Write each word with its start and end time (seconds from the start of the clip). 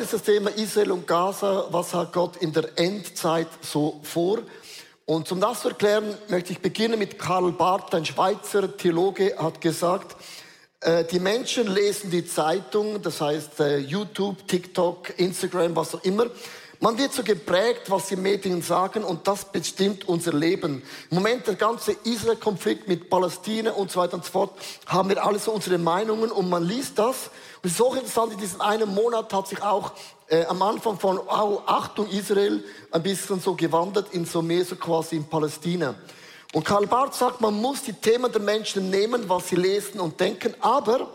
Heute 0.00 0.16
ist 0.16 0.26
das 0.26 0.34
Thema 0.34 0.48
Israel 0.52 0.92
und 0.92 1.06
Gaza. 1.06 1.66
Was 1.72 1.92
hat 1.92 2.14
Gott 2.14 2.38
in 2.38 2.54
der 2.54 2.70
Endzeit 2.78 3.48
so 3.60 4.00
vor? 4.02 4.38
Und 5.04 5.30
um 5.30 5.38
das 5.38 5.60
zu 5.60 5.68
erklären, 5.68 6.16
möchte 6.28 6.52
ich 6.52 6.58
beginnen 6.60 6.98
mit 6.98 7.18
Karl 7.18 7.52
Barth, 7.52 7.94
ein 7.94 8.06
Schweizer 8.06 8.74
Theologe, 8.78 9.36
hat 9.36 9.60
gesagt, 9.60 10.16
äh, 10.80 11.04
die 11.04 11.20
Menschen 11.20 11.66
lesen 11.66 12.10
die 12.10 12.24
Zeitung, 12.24 13.02
das 13.02 13.20
heißt 13.20 13.60
äh, 13.60 13.76
YouTube, 13.76 14.48
TikTok, 14.48 15.18
Instagram, 15.18 15.76
was 15.76 15.94
auch 15.94 16.02
immer. 16.02 16.28
Man 16.82 16.96
wird 16.96 17.12
so 17.12 17.22
geprägt, 17.22 17.90
was 17.90 18.08
die 18.08 18.16
Medien 18.16 18.62
sagen 18.62 19.04
und 19.04 19.28
das 19.28 19.44
bestimmt 19.44 20.08
unser 20.08 20.32
Leben. 20.32 20.82
Im 21.10 21.16
Moment 21.18 21.46
der 21.46 21.56
ganze 21.56 21.92
Israel-Konflikt 22.04 22.88
mit 22.88 23.10
Palästina 23.10 23.72
und 23.72 23.90
so 23.90 24.00
weiter 24.00 24.14
und 24.14 24.24
so 24.24 24.32
fort, 24.32 24.58
haben 24.86 25.10
wir 25.10 25.22
alle 25.22 25.38
so 25.38 25.52
unsere 25.52 25.76
Meinungen 25.76 26.30
und 26.30 26.48
man 26.48 26.64
liest 26.64 26.98
das. 26.98 27.28
Und 27.62 27.66
es 27.66 27.72
ist 27.72 27.82
auch 27.82 27.94
interessant, 27.94 28.32
in 28.32 28.38
diesem 28.38 28.62
einen 28.62 28.94
Monat 28.94 29.30
hat 29.30 29.48
sich 29.48 29.62
auch 29.62 29.92
äh, 30.28 30.46
am 30.46 30.62
Anfang 30.62 30.98
von 30.98 31.18
oh, 31.18 31.60
Achtung 31.66 32.08
Israel 32.08 32.64
ein 32.92 33.02
bisschen 33.02 33.40
so 33.40 33.54
gewandert 33.54 34.14
in 34.14 34.24
so 34.24 34.40
mehr 34.40 34.64
so 34.64 34.76
quasi 34.76 35.16
in 35.16 35.24
Palästina. 35.24 35.94
Und 36.54 36.64
Karl 36.64 36.86
Barth 36.86 37.14
sagt, 37.14 37.42
man 37.42 37.60
muss 37.60 37.82
die 37.82 37.92
Themen 37.92 38.32
der 38.32 38.40
Menschen 38.40 38.88
nehmen, 38.88 39.28
was 39.28 39.50
sie 39.50 39.56
lesen 39.56 40.00
und 40.00 40.18
denken, 40.18 40.54
aber 40.60 41.10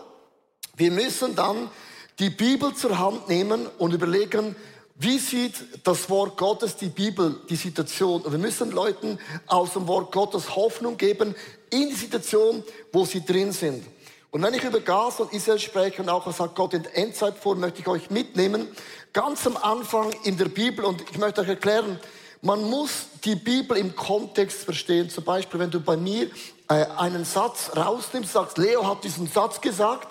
wir 0.75 0.91
müssen 0.91 1.35
dann 1.35 1.71
die 2.19 2.29
Bibel 2.29 2.73
zur 2.75 2.99
Hand 2.99 3.27
nehmen 3.29 3.65
und 3.79 3.93
überlegen, 3.93 4.55
wie 4.97 5.19
sieht 5.19 5.53
das 5.83 6.09
Wort 6.09 6.37
Gottes, 6.37 6.77
die 6.77 6.87
Bibel, 6.87 7.41
die 7.49 7.57
Situation? 7.57 8.23
Wir 8.25 8.37
müssen 8.37 8.71
Leuten 8.71 9.19
aus 9.45 9.73
dem 9.73 9.87
Wort 9.87 10.13
Gottes 10.13 10.55
Hoffnung 10.55 10.95
geben 10.95 11.35
in 11.69 11.89
die 11.89 11.95
Situation, 11.95 12.63
wo 12.93 13.03
sie 13.03 13.25
drin 13.25 13.51
sind. 13.51 13.85
Und 14.31 14.41
wenn 14.41 14.53
ich 14.53 14.63
über 14.63 14.79
Gas 14.79 15.19
und 15.19 15.33
Israel 15.33 15.59
spreche 15.59 16.01
und 16.01 16.07
auch 16.07 16.25
was 16.25 16.37
sagt 16.37 16.55
Gott 16.55 16.73
in 16.73 16.83
der 16.83 16.97
Endzeit 16.97 17.37
vor, 17.37 17.55
möchte 17.55 17.81
ich 17.81 17.87
euch 17.87 18.09
mitnehmen. 18.09 18.69
Ganz 19.11 19.45
am 19.45 19.57
Anfang 19.57 20.13
in 20.23 20.37
der 20.37 20.49
Bibel 20.49 20.85
und 20.85 21.01
ich 21.09 21.17
möchte 21.17 21.41
euch 21.41 21.49
erklären, 21.49 21.99
man 22.41 22.63
muss 22.63 23.07
die 23.25 23.35
Bibel 23.35 23.75
im 23.77 23.95
Kontext 23.97 24.63
verstehen. 24.63 25.09
Zum 25.09 25.25
Beispiel, 25.25 25.59
wenn 25.59 25.71
du 25.71 25.81
bei 25.81 25.97
mir 25.97 26.29
äh, 26.69 26.85
einen 26.97 27.25
Satz 27.25 27.71
rausnimmst, 27.75 28.31
sagst, 28.31 28.57
Leo 28.57 28.87
hat 28.87 29.03
diesen 29.03 29.27
Satz 29.27 29.59
gesagt, 29.59 30.07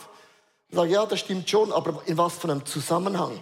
sag 0.70 0.90
ja, 0.90 1.06
das 1.06 1.20
stimmt 1.20 1.48
schon, 1.48 1.72
aber 1.72 2.02
in 2.04 2.18
was 2.18 2.34
für 2.34 2.50
einem 2.50 2.66
Zusammenhang? 2.66 3.40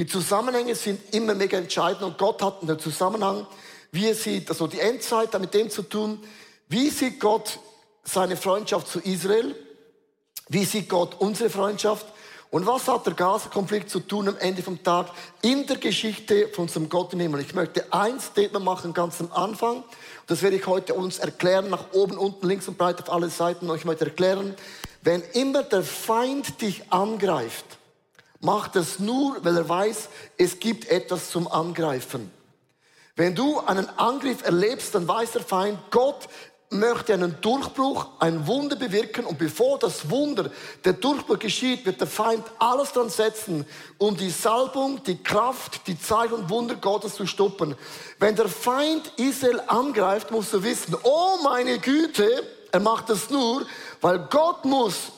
Die 0.00 0.06
Zusammenhänge 0.06 0.74
sind 0.74 1.14
immer 1.14 1.34
mega 1.34 1.58
entscheidend 1.58 2.04
und 2.04 2.16
Gott 2.16 2.40
hat 2.40 2.62
einen 2.62 2.78
Zusammenhang, 2.78 3.46
wie 3.92 4.08
er 4.08 4.14
sieht, 4.14 4.48
also 4.48 4.66
die 4.66 4.80
Endzeit 4.80 5.34
hat 5.34 5.40
mit 5.42 5.52
dem 5.52 5.68
zu 5.68 5.82
tun, 5.82 6.18
wie 6.68 6.88
sieht 6.88 7.20
Gott 7.20 7.58
seine 8.02 8.38
Freundschaft 8.38 8.88
zu 8.88 8.98
Israel, 9.00 9.54
wie 10.48 10.64
sieht 10.64 10.88
Gott 10.88 11.16
unsere 11.18 11.50
Freundschaft 11.50 12.06
und 12.50 12.66
was 12.66 12.88
hat 12.88 13.04
der 13.04 13.12
Gaza-Konflikt 13.12 13.90
zu 13.90 14.00
tun 14.00 14.28
am 14.28 14.38
Ende 14.38 14.62
vom 14.62 14.82
Tag 14.82 15.10
in 15.42 15.66
der 15.66 15.76
Geschichte 15.76 16.48
von 16.48 16.62
unserem 16.62 16.88
Gott 16.88 17.12
im 17.12 17.20
Himmel? 17.20 17.42
Ich 17.42 17.54
möchte 17.54 17.92
ein 17.92 18.18
Statement 18.20 18.64
machen 18.64 18.94
ganz 18.94 19.20
am 19.20 19.30
Anfang. 19.32 19.84
Das 20.28 20.40
werde 20.40 20.56
ich 20.56 20.66
heute 20.66 20.94
uns 20.94 21.18
erklären, 21.18 21.68
nach 21.68 21.92
oben, 21.92 22.16
unten, 22.16 22.48
links 22.48 22.66
und 22.68 22.78
breit 22.78 23.02
auf 23.02 23.12
alle 23.12 23.28
Seiten. 23.28 23.70
Ich 23.74 23.84
möchte 23.84 24.06
erklären, 24.06 24.54
wenn 25.02 25.20
immer 25.34 25.62
der 25.62 25.82
Feind 25.82 26.62
dich 26.62 26.90
angreift, 26.90 27.66
macht 28.40 28.76
es 28.76 28.98
nur, 28.98 29.44
weil 29.44 29.56
er 29.56 29.68
weiß, 29.68 30.08
es 30.36 30.58
gibt 30.58 30.88
etwas 30.88 31.30
zum 31.30 31.46
Angreifen. 31.46 32.30
Wenn 33.16 33.34
du 33.34 33.60
einen 33.60 33.88
Angriff 33.98 34.42
erlebst, 34.42 34.94
dann 34.94 35.06
weiß 35.06 35.32
der 35.32 35.42
Feind, 35.42 35.78
Gott 35.90 36.28
möchte 36.70 37.12
einen 37.12 37.40
Durchbruch, 37.40 38.06
ein 38.20 38.46
Wunder 38.46 38.76
bewirken 38.76 39.24
und 39.26 39.38
bevor 39.38 39.78
das 39.78 40.08
Wunder, 40.08 40.50
der 40.84 40.92
Durchbruch 40.92 41.38
geschieht, 41.40 41.84
wird 41.84 42.00
der 42.00 42.06
Feind 42.06 42.44
alles 42.60 42.92
dran 42.92 43.10
setzen, 43.10 43.66
um 43.98 44.16
die 44.16 44.30
Salbung, 44.30 45.02
die 45.02 45.20
Kraft, 45.20 45.86
die 45.88 46.00
Zeichen 46.00 46.34
und 46.34 46.48
Wunder 46.48 46.76
Gottes 46.76 47.16
zu 47.16 47.26
stoppen. 47.26 47.74
Wenn 48.20 48.36
der 48.36 48.48
Feind 48.48 49.12
Israel 49.16 49.60
angreift, 49.66 50.30
musst 50.30 50.52
du 50.52 50.62
wissen, 50.62 50.96
oh 51.02 51.38
meine 51.42 51.78
Güte, 51.80 52.44
er 52.70 52.80
macht 52.80 53.10
das 53.10 53.30
nur, 53.30 53.66
weil 54.00 54.20
Gott 54.30 54.64
muss 54.64 55.10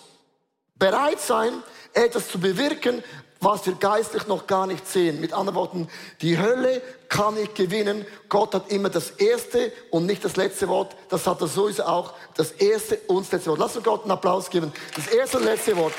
bereit 0.76 1.20
sein, 1.20 1.52
etwas 1.92 2.28
zu 2.28 2.38
bewirken, 2.38 3.04
was 3.42 3.66
wir 3.66 3.74
geistlich 3.74 4.26
noch 4.28 4.46
gar 4.46 4.66
nicht 4.66 4.86
sehen. 4.88 5.20
Mit 5.20 5.32
anderen 5.32 5.56
Worten, 5.56 5.88
die 6.20 6.38
Hölle 6.38 6.80
kann 7.08 7.34
nicht 7.34 7.54
gewinnen. 7.56 8.06
Gott 8.28 8.54
hat 8.54 8.70
immer 8.70 8.88
das 8.88 9.10
erste 9.10 9.72
und 9.90 10.06
nicht 10.06 10.24
das 10.24 10.36
letzte 10.36 10.68
Wort. 10.68 10.94
Das 11.08 11.26
hat 11.26 11.40
er 11.40 11.48
sowieso 11.48 11.82
auch. 11.82 12.14
Das 12.36 12.52
erste 12.52 12.98
und 13.08 13.24
das 13.24 13.32
letzte 13.32 13.50
Wort. 13.50 13.58
Lass 13.58 13.76
uns 13.76 13.84
Gott 13.84 14.02
einen 14.02 14.12
Applaus 14.12 14.48
geben. 14.48 14.72
Das 14.94 15.08
erste 15.08 15.38
und 15.38 15.44
letzte 15.44 15.76
Wort. 15.76 15.92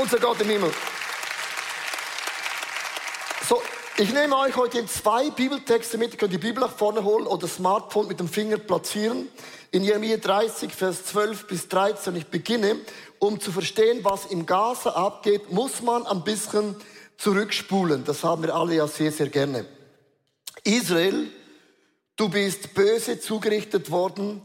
Unser 0.00 0.18
Gott 0.18 0.40
im 0.40 0.48
Himmel. 0.48 0.72
So, 3.46 3.62
ich 4.00 4.12
nehme 4.12 4.36
euch 4.38 4.54
heute 4.54 4.78
in 4.78 4.86
zwei 4.86 5.28
Bibeltexte 5.30 5.98
mit. 5.98 6.12
Ihr 6.12 6.18
könnt 6.18 6.32
die 6.32 6.38
Bibel 6.38 6.60
nach 6.60 6.70
vorne 6.70 7.02
holen 7.02 7.26
oder 7.26 7.42
das 7.42 7.56
Smartphone 7.56 8.06
mit 8.06 8.20
dem 8.20 8.28
Finger 8.28 8.56
platzieren. 8.56 9.26
In 9.72 9.82
Jeremia 9.82 10.18
30, 10.18 10.72
Vers 10.72 11.04
12 11.06 11.48
bis 11.48 11.66
13. 11.68 12.14
Ich 12.14 12.28
beginne 12.28 12.76
um 13.18 13.40
zu 13.40 13.50
verstehen, 13.50 14.04
was 14.04 14.26
im 14.26 14.46
Gaza 14.46 14.90
abgeht, 14.90 15.50
muss 15.50 15.82
man 15.82 16.06
ein 16.06 16.22
bisschen 16.22 16.76
zurückspulen. 17.16 18.04
Das 18.04 18.22
haben 18.22 18.44
wir 18.44 18.54
alle 18.54 18.76
ja 18.76 18.86
sehr, 18.86 19.10
sehr 19.10 19.28
gerne. 19.28 19.66
Israel, 20.62 21.26
du 22.14 22.28
bist 22.28 22.74
böse 22.74 23.18
zugerichtet 23.18 23.90
worden, 23.90 24.42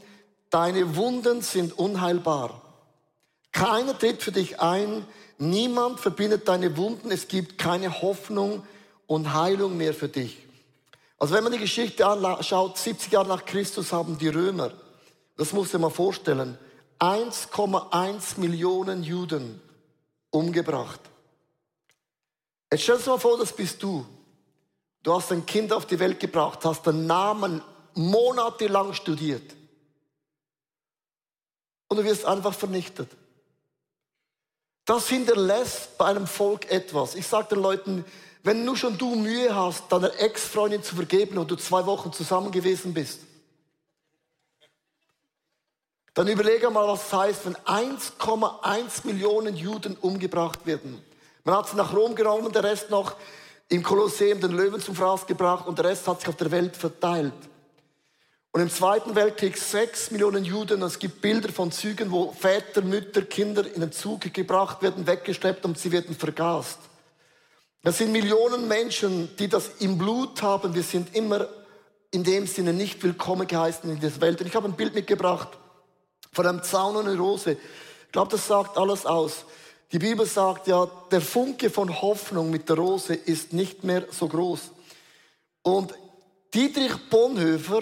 deine 0.50 0.96
Wunden 0.96 1.44
sind 1.44 1.78
unheilbar. 1.78 2.62
Keiner 3.52 3.96
tritt 3.96 4.24
für 4.24 4.32
dich 4.32 4.60
ein, 4.60 5.06
niemand 5.38 6.00
verbindet 6.00 6.48
deine 6.48 6.76
Wunden, 6.76 7.12
es 7.12 7.28
gibt 7.28 7.60
keine 7.60 8.02
Hoffnung 8.02 8.64
und 9.08 9.34
Heilung 9.34 9.78
mehr 9.78 9.94
für 9.94 10.10
dich. 10.10 10.38
Also 11.18 11.36
wenn 11.36 11.44
man 11.44 11.54
die 11.54 11.60
Geschichte 11.60 12.06
anschaut, 12.06 12.78
70 12.78 13.12
Jahre 13.12 13.28
nach 13.28 13.46
Christus 13.46 13.92
haben 13.92 14.18
die 14.18 14.28
Römer, 14.28 14.72
das 15.38 15.54
muss 15.54 15.72
man 15.74 15.84
mal 15.84 15.90
vorstellen, 15.90 16.58
1,1 17.00 18.40
Millionen 18.40 19.04
Juden 19.04 19.62
umgebracht. 20.30 21.00
Jetzt 22.72 22.84
stell 22.84 22.98
dir 22.98 23.12
mal 23.12 23.20
vor, 23.20 23.38
das 23.38 23.54
bist 23.54 23.82
du. 23.84 24.06
Du 25.04 25.14
hast 25.14 25.32
ein 25.32 25.46
Kind 25.46 25.72
auf 25.74 25.86
die 25.86 26.00
Welt 26.00 26.20
gebracht, 26.20 26.64
hast 26.66 26.86
den 26.86 27.06
Namen 27.06 27.62
monatelang 27.94 28.94
studiert. 28.94 29.54
Und 31.88 31.98
du 31.98 32.04
wirst 32.04 32.26
einfach 32.26 32.54
vernichtet. 32.54 33.10
Das 34.86 35.08
hinterlässt 35.08 35.98
bei 35.98 36.06
einem 36.06 36.28
Volk 36.28 36.70
etwas. 36.72 37.16
Ich 37.16 37.28
sage 37.28 37.50
den 37.50 37.62
Leuten, 37.62 38.06
wenn 38.44 38.66
nur 38.66 38.76
schon 38.76 38.98
du 38.98 39.16
Mühe 39.16 39.56
hast, 39.56 39.90
deiner 39.92 40.20
Ex-Freundin 40.20 40.84
zu 40.84 40.96
vergeben 40.96 41.38
und 41.38 41.50
du 41.50 41.56
zwei 41.56 41.86
Wochen 41.86 42.12
zusammen 42.12 42.52
gewesen 42.52 42.94
bist, 42.94 43.22
dann 46.14 46.28
überlege 46.28 46.70
mal, 46.70 46.88
was 46.88 47.10
das 47.10 47.20
heißt, 47.20 47.46
wenn 47.46 47.56
1,1 47.56 49.08
Millionen 49.08 49.56
Juden 49.56 49.96
umgebracht 49.96 50.66
werden. 50.66 51.02
Man 51.44 51.56
hat 51.56 51.70
sie 51.70 51.76
nach 51.76 51.94
Rom 51.94 52.16
genommen, 52.16 52.52
der 52.52 52.64
Rest 52.64 52.90
noch 52.92 53.16
im 53.70 53.82
Kolosseum 53.82 54.40
den 54.40 54.52
Löwen 54.52 54.80
zum 54.80 54.96
Fraß 54.96 55.26
gebracht 55.26 55.66
und 55.66 55.80
der 55.80 55.86
Rest 55.86 56.08
hat 56.08 56.20
sich 56.20 56.30
auf 56.30 56.36
der 56.36 56.52
Welt 56.52 56.78
verteilt. 56.78 57.34
Und 58.52 58.62
im 58.62 58.70
Zweiten 58.70 59.16
Weltkrieg 59.16 59.58
sechs 59.58 60.12
Millionen 60.12 60.46
Juden. 60.46 60.84
Es 60.84 61.00
gibt 61.00 61.22
Bilder 61.22 61.52
von 61.52 61.72
Zügen, 61.72 62.12
wo 62.12 62.32
Väter, 62.34 62.84
Mütter, 62.84 63.24
Kinder 63.24 63.66
in 63.66 63.82
den 63.82 63.92
Zug 63.92 64.32
gebracht 64.32 64.84
werden, 64.84 65.08
weggeschleppt 65.08 65.66
und 65.66 65.80
sie 65.80 65.92
werden 65.92 66.16
vergast. 66.16 66.78
Das 67.86 67.98
sind 67.98 68.14
Millionen 68.14 68.70
Menschen, 68.70 69.36
die 69.38 69.50
das 69.50 69.70
im 69.80 69.98
Blut 69.98 70.42
haben. 70.42 70.74
Wir 70.74 70.84
sind 70.84 71.14
immer 71.14 71.50
in 72.12 72.24
dem 72.24 72.48
Sinne 72.48 72.72
nicht 72.72 73.04
willkommen 73.04 73.46
geheißen 73.46 73.90
in 73.90 74.00
dieser 74.00 74.22
Welt. 74.22 74.40
Und 74.40 74.48
ich 74.48 74.56
habe 74.56 74.70
ein 74.70 74.78
Bild 74.78 74.96
mitgebracht 74.96 75.50
von 76.32 76.48
einem 76.48 76.64
Zaun 76.64 76.96
und 76.96 77.08
einer 77.08 77.18
Rose. 77.18 77.58
Ich 78.06 78.12
glaube, 78.14 78.32
das 78.32 78.48
sagt 78.48 78.78
alles 78.78 79.06
aus. 79.06 79.44
Die 79.92 80.00
Bibel 80.00 80.26
sagt 80.26 80.68
ja, 80.68 80.90
der 81.12 81.20
Funke 81.20 81.70
von 81.70 82.02
Hoffnung 82.02 82.50
mit 82.52 82.70
der 82.70 82.78
Rose 82.78 83.16
ist 83.16 83.52
nicht 83.52 83.84
mehr 83.84 84.06
so 84.12 84.30
groß. 84.30 84.72
Und 85.64 85.94
Dietrich 86.54 87.10
Bonhoeffer 87.10 87.82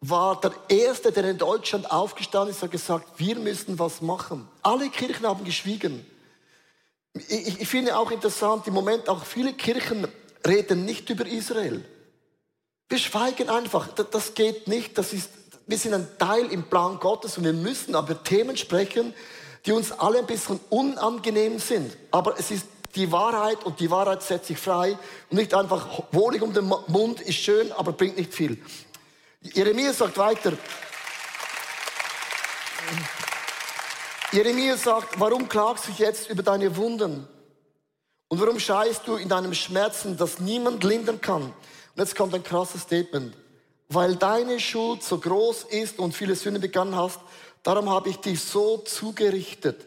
war 0.00 0.40
der 0.40 0.52
Erste, 0.68 1.12
der 1.12 1.24
in 1.24 1.36
Deutschland 1.36 1.90
aufgestanden 1.90 2.54
ist 2.54 2.62
und 2.62 2.70
gesagt, 2.70 3.18
wir 3.18 3.36
müssen 3.38 3.78
was 3.78 4.00
machen. 4.00 4.48
Alle 4.62 4.88
Kirchen 4.88 5.26
haben 5.26 5.44
geschwiegen. 5.44 6.06
Ich, 7.28 7.60
ich 7.60 7.68
finde 7.68 7.96
auch 7.96 8.10
interessant, 8.10 8.66
im 8.66 8.74
Moment 8.74 9.08
auch 9.08 9.24
viele 9.24 9.52
Kirchen 9.52 10.06
reden 10.46 10.84
nicht 10.84 11.08
über 11.10 11.26
Israel. 11.26 11.84
Wir 12.88 12.98
schweigen 12.98 13.48
einfach. 13.48 13.88
Das 13.88 14.34
geht 14.34 14.68
nicht. 14.68 14.96
Das 14.96 15.12
ist 15.12 15.30
wir 15.66 15.78
sind 15.78 15.94
ein 15.94 16.06
Teil 16.18 16.46
im 16.52 16.62
Plan 16.62 16.98
Gottes 17.00 17.36
und 17.38 17.44
wir 17.44 17.52
müssen 17.52 17.96
aber 17.96 18.22
Themen 18.22 18.56
sprechen, 18.56 19.12
die 19.64 19.72
uns 19.72 19.90
alle 19.90 20.20
ein 20.20 20.26
bisschen 20.26 20.60
unangenehm 20.70 21.58
sind. 21.58 21.96
Aber 22.12 22.38
es 22.38 22.52
ist 22.52 22.66
die 22.94 23.10
Wahrheit 23.10 23.64
und 23.64 23.80
die 23.80 23.90
Wahrheit 23.90 24.22
setzt 24.22 24.46
sich 24.46 24.58
frei 24.58 24.96
und 25.28 25.38
nicht 25.38 25.52
einfach 25.54 26.04
wohlig 26.12 26.40
um 26.40 26.54
den 26.54 26.72
Mund 26.86 27.20
ist 27.20 27.38
schön, 27.38 27.72
aber 27.72 27.92
bringt 27.92 28.16
nicht 28.16 28.32
viel. 28.32 28.62
Jeremia 29.42 29.92
sagt 29.92 30.16
weiter, 30.18 30.52
Jeremia 34.36 34.76
sagt, 34.76 35.18
warum 35.18 35.48
klagst 35.48 35.88
du 35.88 35.92
jetzt 35.96 36.28
über 36.28 36.42
deine 36.42 36.76
Wunden? 36.76 37.26
Und 38.28 38.38
warum 38.38 38.60
schreist 38.60 39.06
du 39.06 39.16
in 39.16 39.30
deinem 39.30 39.54
Schmerzen, 39.54 40.18
das 40.18 40.40
niemand 40.40 40.84
lindern 40.84 41.22
kann? 41.22 41.44
Und 41.44 41.54
jetzt 41.96 42.14
kommt 42.14 42.34
ein 42.34 42.42
krasses 42.42 42.82
Statement. 42.82 43.34
Weil 43.88 44.16
deine 44.16 44.60
Schuld 44.60 45.02
so 45.02 45.16
groß 45.16 45.64
ist 45.70 45.98
und 45.98 46.12
viele 46.12 46.36
Sünden 46.36 46.60
begangen 46.60 46.94
hast, 46.94 47.18
darum 47.62 47.88
habe 47.88 48.10
ich 48.10 48.18
dich 48.18 48.42
so 48.42 48.76
zugerichtet. 48.76 49.86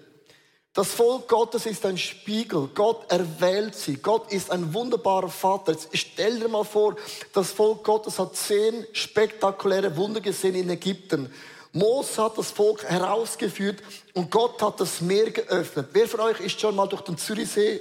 Das 0.73 0.87
Volk 0.93 1.27
Gottes 1.27 1.67
ist 1.67 1.85
ein 1.85 1.99
Spiegel. 1.99 2.69
Gott 2.73 3.11
erwählt 3.11 3.75
sie. 3.75 3.97
Gott 3.97 4.33
ist 4.33 4.49
ein 4.49 4.73
wunderbarer 4.73 5.29
Vater. 5.29 5.73
Jetzt 5.73 5.89
stell 5.93 6.39
dir 6.39 6.47
mal 6.47 6.65
vor, 6.65 6.95
das 7.33 7.51
Volk 7.51 7.83
Gottes 7.83 8.17
hat 8.17 8.35
zehn 8.35 8.87
spektakuläre 8.93 9.95
Wunder 9.95 10.21
gesehen 10.21 10.55
in 10.55 10.71
Ägypten. 10.71 11.31
Mose 11.71 12.23
hat 12.23 12.37
das 12.37 12.51
Volk 12.51 12.83
herausgeführt 12.83 13.81
und 14.13 14.31
Gott 14.31 14.61
hat 14.61 14.79
das 14.79 15.01
Meer 15.01 15.29
geöffnet. 15.29 15.89
Wer 15.93 16.07
von 16.07 16.21
euch 16.21 16.39
ist 16.39 16.59
schon 16.59 16.75
mal 16.75 16.87
durch 16.87 17.01
den 17.01 17.17
Zürichsee 17.17 17.79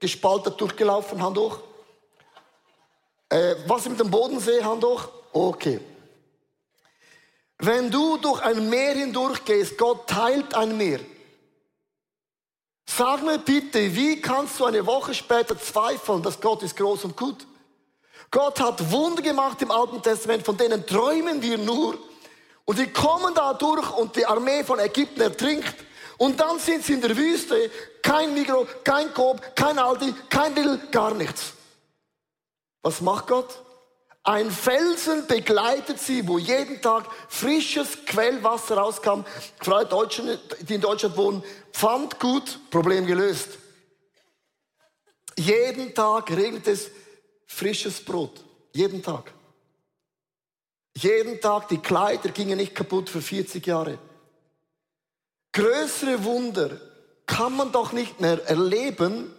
gespaltet 0.00 0.60
durchgelaufen? 0.60 1.22
Hand 1.22 1.38
hoch. 1.38 1.58
Äh, 3.28 3.54
was 3.66 3.88
mit 3.88 4.00
dem 4.00 4.10
Bodensee? 4.10 4.62
Hand 4.62 4.82
hoch. 4.82 5.08
Okay. 5.32 5.80
Wenn 7.58 7.90
du 7.90 8.16
durch 8.16 8.42
ein 8.42 8.68
Meer 8.68 8.94
hindurch 8.94 9.44
gehst, 9.44 9.78
Gott 9.78 10.08
teilt 10.08 10.54
ein 10.54 10.76
Meer. 10.76 11.00
Sag 12.86 13.22
mir 13.22 13.38
bitte, 13.38 13.94
wie 13.94 14.20
kannst 14.20 14.58
du 14.58 14.64
eine 14.64 14.84
Woche 14.84 15.14
später 15.14 15.56
zweifeln, 15.56 16.22
dass 16.22 16.40
Gott 16.40 16.62
ist 16.64 16.76
groß 16.76 17.04
und 17.04 17.16
gut? 17.16 17.46
Gott 18.32 18.58
hat 18.60 18.90
Wunder 18.90 19.22
gemacht 19.22 19.62
im 19.62 19.70
Alten 19.70 20.02
Testament, 20.02 20.44
von 20.44 20.56
denen 20.56 20.84
träumen 20.84 21.40
wir 21.40 21.58
nur. 21.58 21.98
Und 22.70 22.76
sie 22.76 22.86
kommen 22.86 23.34
da 23.34 23.52
durch 23.52 23.90
und 23.96 24.14
die 24.14 24.24
Armee 24.24 24.62
von 24.62 24.78
Ägypten 24.78 25.22
ertrinkt. 25.22 25.74
Und 26.18 26.38
dann 26.38 26.60
sind 26.60 26.84
sie 26.84 26.92
in 26.92 27.00
der 27.00 27.16
Wüste, 27.16 27.68
kein 28.00 28.32
Mikro, 28.32 28.64
kein 28.84 29.12
Coop, 29.12 29.56
kein 29.56 29.76
Aldi, 29.76 30.14
kein 30.28 30.54
Lidl, 30.54 30.78
gar 30.92 31.12
nichts. 31.12 31.52
Was 32.80 33.00
macht 33.00 33.26
Gott? 33.26 33.60
Ein 34.22 34.52
Felsen 34.52 35.26
begleitet 35.26 35.98
sie, 35.98 36.28
wo 36.28 36.38
jeden 36.38 36.80
Tag 36.80 37.06
frisches 37.28 38.04
Quellwasser 38.06 38.76
rauskam. 38.76 39.24
Freie 39.60 39.86
Deutschen, 39.86 40.38
die 40.60 40.74
in 40.76 40.80
Deutschland 40.80 41.16
wohnen, 41.16 41.42
Pfandgut, 41.72 42.70
Problem 42.70 43.04
gelöst. 43.04 43.58
Jeden 45.36 45.92
Tag 45.92 46.30
regnet 46.30 46.68
es 46.68 46.88
frisches 47.48 48.00
Brot. 48.04 48.44
Jeden 48.72 49.02
Tag. 49.02 49.32
Jeden 51.00 51.40
Tag, 51.40 51.68
die 51.68 51.78
Kleider 51.78 52.28
gingen 52.30 52.58
nicht 52.58 52.74
kaputt 52.74 53.08
für 53.08 53.22
40 53.22 53.66
Jahre. 53.66 53.98
Größere 55.52 56.24
Wunder 56.24 56.78
kann 57.26 57.56
man 57.56 57.72
doch 57.72 57.92
nicht 57.92 58.20
mehr 58.20 58.46
erleben 58.46 59.32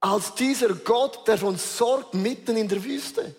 als 0.00 0.34
dieser 0.34 0.74
Gott, 0.74 1.26
der 1.28 1.42
uns 1.44 1.78
sorgt 1.78 2.14
mitten 2.14 2.56
in 2.56 2.68
der 2.68 2.82
Wüste. 2.82 3.34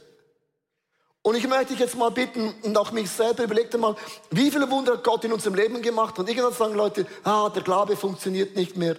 Und 1.22 1.36
ich 1.36 1.48
möchte 1.48 1.74
dich 1.74 1.80
jetzt 1.80 1.98
mal 1.98 2.12
bitten 2.12 2.54
und 2.64 2.78
auch 2.78 2.92
mich 2.92 3.10
selber 3.10 3.44
überlegt 3.44 3.78
mal, 3.78 3.96
wie 4.32 4.50
viele 4.50 4.70
Wunder 4.70 4.94
hat 4.94 5.04
Gott 5.04 5.24
in 5.26 5.34
unserem 5.34 5.56
Leben 5.56 5.82
gemacht? 5.82 6.18
Und 6.20 6.30
irgendwann 6.30 6.54
sagen 6.54 6.76
Leute, 6.76 7.06
ah, 7.24 7.50
der 7.50 7.64
Glaube 7.64 7.96
funktioniert 7.98 8.56
nicht 8.56 8.78
mehr. 8.78 8.96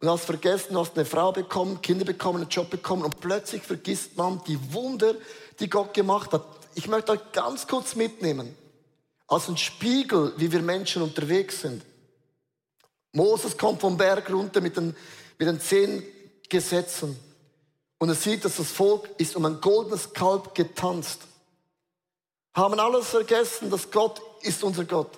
Und 0.00 0.08
hast 0.08 0.24
vergessen, 0.24 0.74
du 0.74 0.80
hast 0.80 0.96
eine 0.96 1.04
Frau 1.04 1.32
bekommen, 1.32 1.80
Kinder 1.80 2.04
bekommen, 2.04 2.42
einen 2.42 2.50
Job 2.50 2.70
bekommen 2.70 3.04
und 3.04 3.20
plötzlich 3.20 3.62
vergisst 3.62 4.16
man 4.16 4.42
die 4.46 4.58
Wunder, 4.72 5.14
die 5.60 5.68
Gott 5.70 5.94
gemacht 5.94 6.32
hat. 6.32 6.44
Ich 6.74 6.88
möchte 6.88 7.12
euch 7.12 7.32
ganz 7.32 7.66
kurz 7.66 7.94
mitnehmen, 7.94 8.56
als 9.26 9.48
ein 9.48 9.56
Spiegel, 9.56 10.32
wie 10.36 10.52
wir 10.52 10.62
Menschen 10.62 11.02
unterwegs 11.02 11.60
sind. 11.60 11.84
Moses 13.12 13.56
kommt 13.56 13.80
vom 13.80 13.96
Berg 13.96 14.30
runter 14.30 14.60
mit 14.60 14.76
den, 14.76 14.96
mit 15.38 15.48
den 15.48 15.60
zehn 15.60 16.02
Gesetzen 16.48 17.18
und 17.98 18.08
er 18.08 18.14
sieht, 18.14 18.44
dass 18.44 18.56
das 18.56 18.70
Volk 18.70 19.08
ist 19.18 19.36
um 19.36 19.44
ein 19.44 19.60
goldenes 19.60 20.12
Kalb 20.12 20.54
getanzt 20.54 21.20
haben 22.54 22.78
alles 22.78 23.08
vergessen, 23.08 23.70
dass 23.70 23.90
Gott 23.90 24.20
ist 24.42 24.62
unser 24.62 24.84
Gott. 24.84 25.10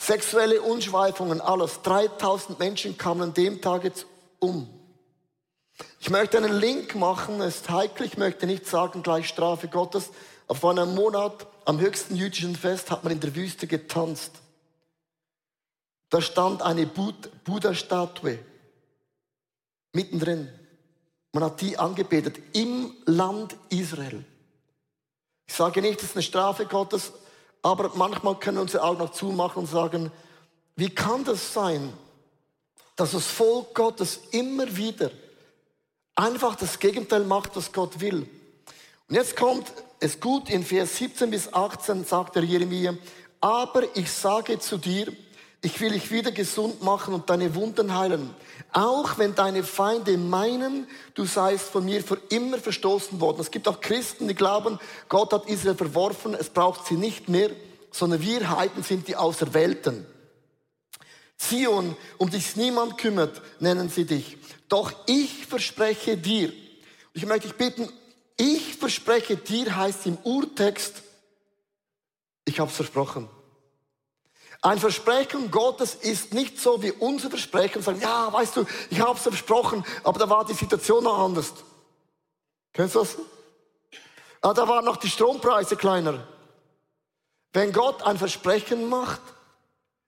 Sexuelle 0.00 0.62
Unschweifungen, 0.62 1.40
alles. 1.40 1.82
3000 1.82 2.58
Menschen 2.58 2.96
kamen 2.98 3.22
an 3.22 3.34
dem 3.34 3.60
Tag 3.60 3.84
jetzt 3.84 4.06
um. 4.38 4.68
Ich 6.00 6.10
möchte 6.10 6.36
einen 6.36 6.52
Link 6.52 6.94
machen, 6.94 7.40
es 7.40 7.56
ist 7.56 7.70
heikel, 7.70 8.06
ich 8.06 8.18
möchte 8.18 8.46
nicht 8.46 8.66
sagen, 8.66 9.02
gleich 9.02 9.28
Strafe 9.28 9.68
Gottes. 9.68 10.10
Vor 10.54 10.70
einem 10.70 10.94
Monat, 10.94 11.46
am 11.64 11.80
höchsten 11.80 12.16
jüdischen 12.16 12.56
Fest, 12.56 12.90
hat 12.90 13.04
man 13.04 13.12
in 13.12 13.20
der 13.20 13.34
Wüste 13.34 13.66
getanzt. 13.66 14.32
Da 16.10 16.20
stand 16.20 16.62
eine 16.62 16.86
Buddha-Statue 16.86 18.38
mittendrin. 19.92 20.48
Man 21.32 21.44
hat 21.44 21.60
die 21.60 21.78
angebetet 21.78 22.38
im 22.52 22.94
Land 23.06 23.56
Israel. 23.70 24.24
Ich 25.46 25.54
sage 25.54 25.80
nicht, 25.80 26.00
es 26.00 26.10
ist 26.10 26.16
eine 26.16 26.22
Strafe 26.22 26.66
Gottes, 26.66 27.12
aber 27.62 27.90
manchmal 27.94 28.34
können 28.36 28.58
wir 28.58 28.62
unsere 28.62 28.84
Augen 28.84 28.98
noch 28.98 29.12
zumachen 29.12 29.60
und 29.60 29.66
sagen, 29.66 30.10
wie 30.76 30.90
kann 30.90 31.24
das 31.24 31.52
sein, 31.52 31.92
dass 32.96 33.12
das 33.12 33.26
Volk 33.26 33.74
Gottes 33.74 34.20
immer 34.32 34.76
wieder 34.76 35.10
einfach 36.14 36.56
das 36.56 36.78
Gegenteil 36.78 37.24
macht, 37.24 37.56
was 37.56 37.72
Gott 37.72 38.00
will. 38.00 38.28
Und 39.08 39.16
jetzt 39.16 39.36
kommt 39.36 39.72
es 40.00 40.20
gut, 40.20 40.50
in 40.50 40.64
Vers 40.64 40.96
17 40.96 41.30
bis 41.30 41.52
18 41.52 42.04
sagt 42.04 42.36
der 42.36 42.44
Jeremia, 42.44 42.94
aber 43.40 43.84
ich 43.96 44.10
sage 44.10 44.58
zu 44.58 44.78
dir, 44.78 45.12
ich 45.64 45.80
will 45.80 45.92
dich 45.92 46.10
wieder 46.10 46.32
gesund 46.32 46.82
machen 46.82 47.14
und 47.14 47.30
deine 47.30 47.54
Wunden 47.54 47.96
heilen. 47.96 48.34
Auch 48.72 49.18
wenn 49.18 49.34
deine 49.34 49.62
Feinde 49.62 50.18
meinen, 50.18 50.88
du 51.14 51.24
seist 51.24 51.66
von 51.66 51.84
mir 51.84 52.02
für 52.02 52.18
immer 52.30 52.58
verstoßen 52.58 53.20
worden. 53.20 53.40
Es 53.40 53.52
gibt 53.52 53.68
auch 53.68 53.80
Christen, 53.80 54.26
die 54.26 54.34
glauben, 54.34 54.80
Gott 55.08 55.32
hat 55.32 55.48
Israel 55.48 55.76
verworfen, 55.76 56.34
es 56.34 56.50
braucht 56.50 56.86
sie 56.86 56.96
nicht 56.96 57.28
mehr, 57.28 57.50
sondern 57.92 58.22
wir 58.22 58.50
Heiden 58.50 58.82
sind 58.82 59.06
die 59.06 59.14
Auserwählten. 59.14 60.04
Zion, 61.36 61.96
um 62.18 62.30
dich 62.30 62.56
niemand 62.56 62.98
kümmert, 62.98 63.40
nennen 63.60 63.88
sie 63.88 64.04
dich. 64.04 64.38
Doch 64.68 64.92
ich 65.06 65.46
verspreche 65.46 66.16
dir, 66.16 66.52
ich 67.12 67.26
möchte 67.26 67.48
dich 67.48 67.56
bitten, 67.56 67.88
ich 68.42 68.74
verspreche 68.74 69.36
dir 69.36 69.76
heißt 69.76 70.06
im 70.06 70.18
Urtext, 70.24 71.02
ich 72.44 72.58
habe 72.58 72.70
es 72.70 72.76
versprochen. 72.76 73.28
Ein 74.60 74.78
Versprechen 74.78 75.50
Gottes 75.52 75.94
ist 75.94 76.34
nicht 76.34 76.58
so 76.58 76.82
wie 76.82 76.90
unser 76.90 77.30
Versprechen. 77.30 77.82
Sagen, 77.82 78.00
ja, 78.00 78.32
weißt 78.32 78.56
du, 78.56 78.66
ich 78.90 79.00
habe 79.00 79.16
es 79.16 79.22
versprochen, 79.22 79.84
aber 80.02 80.18
da 80.18 80.28
war 80.28 80.44
die 80.44 80.54
Situation 80.54 81.04
noch 81.04 81.18
anders. 81.18 81.52
Kennst 82.72 82.96
du 82.96 83.00
das? 83.00 83.16
Ah, 84.40 84.52
da 84.52 84.66
waren 84.66 84.84
noch 84.84 84.96
die 84.96 85.08
Strompreise 85.08 85.76
kleiner. 85.76 86.26
Wenn 87.52 87.72
Gott 87.72 88.02
ein 88.02 88.18
Versprechen 88.18 88.88
macht, 88.88 89.20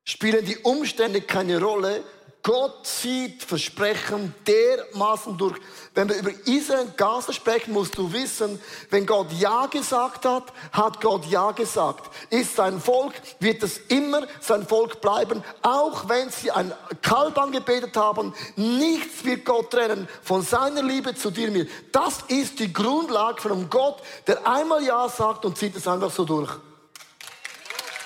spielen 0.03 0.45
die 0.45 0.59
Umstände 0.59 1.21
keine 1.21 1.61
Rolle, 1.61 2.03
Gott 2.45 2.87
zieht 2.87 3.43
Versprechen 3.43 4.35
dermaßen 4.47 5.39
durch. 5.39 5.57
Wenn 5.95 6.11
wir 6.11 6.17
über 6.17 6.31
Israel 6.45 6.83
und 6.83 6.99
Gaza 6.99 7.33
sprechen, 7.33 7.73
musst 7.73 7.97
du 7.97 8.13
wissen, 8.13 8.61
wenn 8.91 9.07
Gott 9.07 9.33
Ja 9.33 9.65
gesagt 9.65 10.27
hat, 10.27 10.53
hat 10.71 11.01
Gott 11.01 11.25
Ja 11.25 11.53
gesagt. 11.53 12.11
Ist 12.29 12.57
sein 12.57 12.83
Volk, 12.83 13.15
wird 13.41 13.63
es 13.63 13.79
immer 13.89 14.27
sein 14.43 14.67
Volk 14.67 15.01
bleiben, 15.01 15.43
auch 15.63 16.07
wenn 16.11 16.29
sie 16.29 16.51
ein 16.51 16.71
Kalb 17.01 17.39
angebetet 17.39 17.97
haben. 17.97 18.35
Nichts 18.57 19.25
wird 19.25 19.47
Gott 19.47 19.71
trennen 19.71 20.07
von 20.23 20.43
seiner 20.43 20.83
Liebe 20.83 21.15
zu 21.15 21.31
dir 21.31 21.51
mir. 21.51 21.67
Das 21.93 22.25
ist 22.29 22.59
die 22.59 22.71
Grundlage 22.71 23.41
von 23.41 23.53
einem 23.53 23.71
Gott, 23.71 24.03
der 24.27 24.47
einmal 24.47 24.85
Ja 24.85 25.09
sagt 25.09 25.47
und 25.47 25.57
zieht 25.57 25.77
es 25.77 25.89
einfach 25.89 26.11
so 26.11 26.27
durch. 26.27 26.51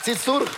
Zieht 0.05 0.15
es 0.15 0.25
durch. 0.25 0.49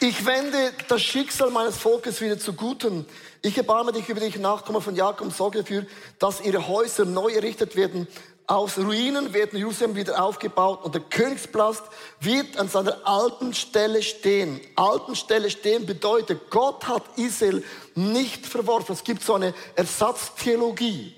Ich 0.00 0.24
wende 0.24 0.72
das 0.86 1.02
Schicksal 1.02 1.50
meines 1.50 1.76
Volkes 1.76 2.20
wieder 2.20 2.38
zu 2.38 2.52
Guten. 2.52 3.04
Ich 3.42 3.56
erbarme 3.56 3.90
dich 3.90 4.08
über 4.08 4.20
dich, 4.20 4.38
Nachkommen 4.38 4.80
von 4.80 4.94
Jakob, 4.94 5.32
sorge 5.32 5.58
dafür, 5.58 5.86
dass 6.20 6.40
ihre 6.40 6.68
Häuser 6.68 7.04
neu 7.04 7.32
errichtet 7.32 7.74
werden. 7.74 8.06
Aus 8.46 8.78
Ruinen 8.78 9.34
werden 9.34 9.58
Jerusalem 9.58 9.96
wieder 9.96 10.22
aufgebaut 10.22 10.84
und 10.84 10.94
der 10.94 11.02
Königspalast 11.02 11.82
wird 12.20 12.56
an 12.58 12.68
seiner 12.68 12.96
alten 13.08 13.52
Stelle 13.54 14.00
stehen. 14.04 14.60
Alten 14.76 15.16
Stelle 15.16 15.50
stehen 15.50 15.84
bedeutet, 15.84 16.48
Gott 16.48 16.86
hat 16.86 17.02
Israel 17.16 17.64
nicht 17.96 18.46
verworfen. 18.46 18.92
Es 18.92 19.02
gibt 19.02 19.24
so 19.24 19.34
eine 19.34 19.52
Ersatztheologie. 19.74 21.16